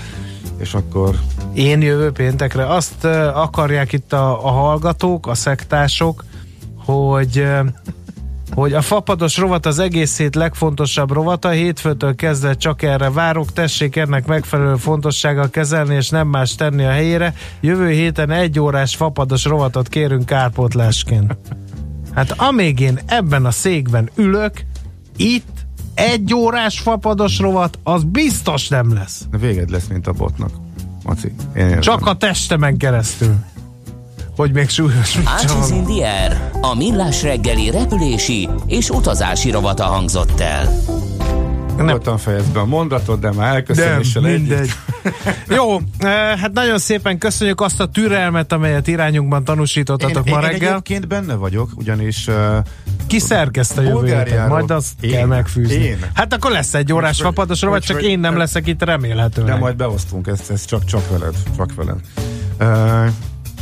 [0.58, 1.16] és akkor...
[1.54, 2.66] Én jövő péntekre.
[2.66, 6.26] Azt akarják itt a, a hallgatók, a szektások,
[6.86, 7.48] hogy
[8.54, 13.96] hogy a fapados rovat az egész hét legfontosabb rovata, hétfőtől kezdve csak erre várok, tessék
[13.96, 17.34] ennek megfelelő fontossággal kezelni, és nem más tenni a helyére.
[17.60, 21.38] Jövő héten egy órás fapados rovatot kérünk kárpótlásként.
[22.16, 24.66] Hát amíg én ebben a székben ülök,
[25.18, 29.26] itt egy órás fapados rovat, az biztos nem lesz.
[29.40, 30.52] Véged lesz, mint a botnak.
[31.04, 31.34] Maci,
[31.80, 33.36] Csak a testemen keresztül
[34.36, 40.70] hogy még súlyos Ácsiz Indier, a millás reggeli repülési és utazási rovata hangzott el.
[41.78, 44.72] Nem fejezd be a mondatot, de már elköszönéssel mindegy.
[45.58, 50.62] Jó, eh, hát nagyon szépen köszönjük azt a türelmet, amelyet irányunkban tanúsítottatok én, ma reggel.
[50.62, 52.36] Én egyébként benne vagyok, ugyanis uh,
[53.08, 54.48] ki szerkezt a jövő héten?
[54.48, 55.74] Majd azt én, kell megfűzni.
[55.74, 55.98] Én.
[56.14, 59.54] Hát akkor lesz egy órás fapados vagy csak én nem leszek itt remélhetőleg.
[59.54, 61.36] De majd beosztunk, ezt, ezt csak, csak veled.
[61.58, 62.00] Csak veled.
[62.60, 63.14] Uh,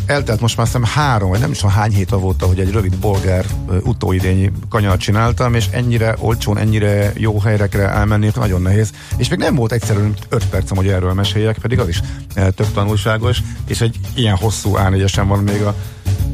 [0.09, 2.95] eltelt most már szem három, vagy nem is tudom hány hét volt, hogy egy rövid
[2.97, 3.45] bolgár
[3.83, 8.91] utóidényi kanyart csináltam, és ennyire olcsón, ennyire jó helyekre elmenni, nagyon nehéz.
[9.17, 12.01] És még nem volt egyszerűen 5 percem, hogy erről meséljek, pedig az is
[12.33, 15.75] tök tanulságos, és egy ilyen hosszú a van még a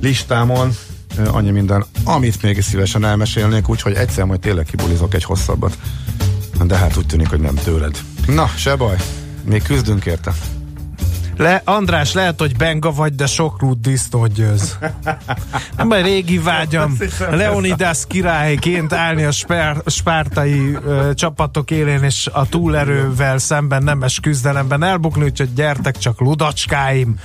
[0.01, 0.75] listámon,
[1.25, 5.77] annyi minden, amit még szívesen elmesélnék, úgyhogy egyszer majd tényleg kibulizok egy hosszabbat.
[6.63, 7.97] De hát úgy tűnik, hogy nem tőled.
[8.27, 8.95] Na, se baj,
[9.43, 10.33] még küzdünk érte.
[11.37, 14.77] Le, András, lehet, hogy benga vagy, de sok rút disznót győz.
[15.77, 16.97] Nem baj, régi vágyam
[17.31, 24.83] Leonidas királyként állni a spár, spártai ö, csapatok élén, és a túlerővel szemben nemes küzdelemben
[24.83, 27.15] elbukni, úgyhogy gyertek csak ludacskáim.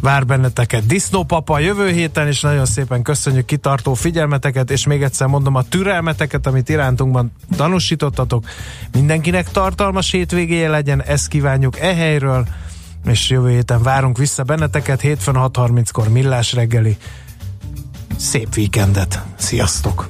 [0.00, 5.54] vár benneteket Disznópapa jövő héten, és nagyon szépen köszönjük kitartó figyelmeteket, és még egyszer mondom
[5.54, 8.44] a türelmeteket, amit irántunkban tanúsítottatok.
[8.92, 12.46] Mindenkinek tartalmas hétvégéje legyen, ezt kívánjuk e helyről,
[13.04, 16.96] és jövő héten várunk vissza benneteket, hétfőn 6.30-kor millás reggeli.
[18.16, 19.22] Szép víkendet!
[19.36, 20.06] Sziasztok!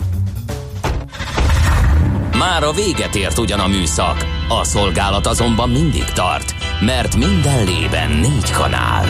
[2.38, 8.10] Már a véget ért ugyan a műszak, a szolgálat azonban mindig tart, mert minden lében
[8.10, 9.04] négy kanál.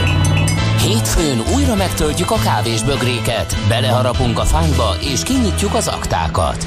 [0.80, 6.66] Hétfőn újra megtöltjük a kávés bögréket, beleharapunk a fányba és kinyitjuk az aktákat.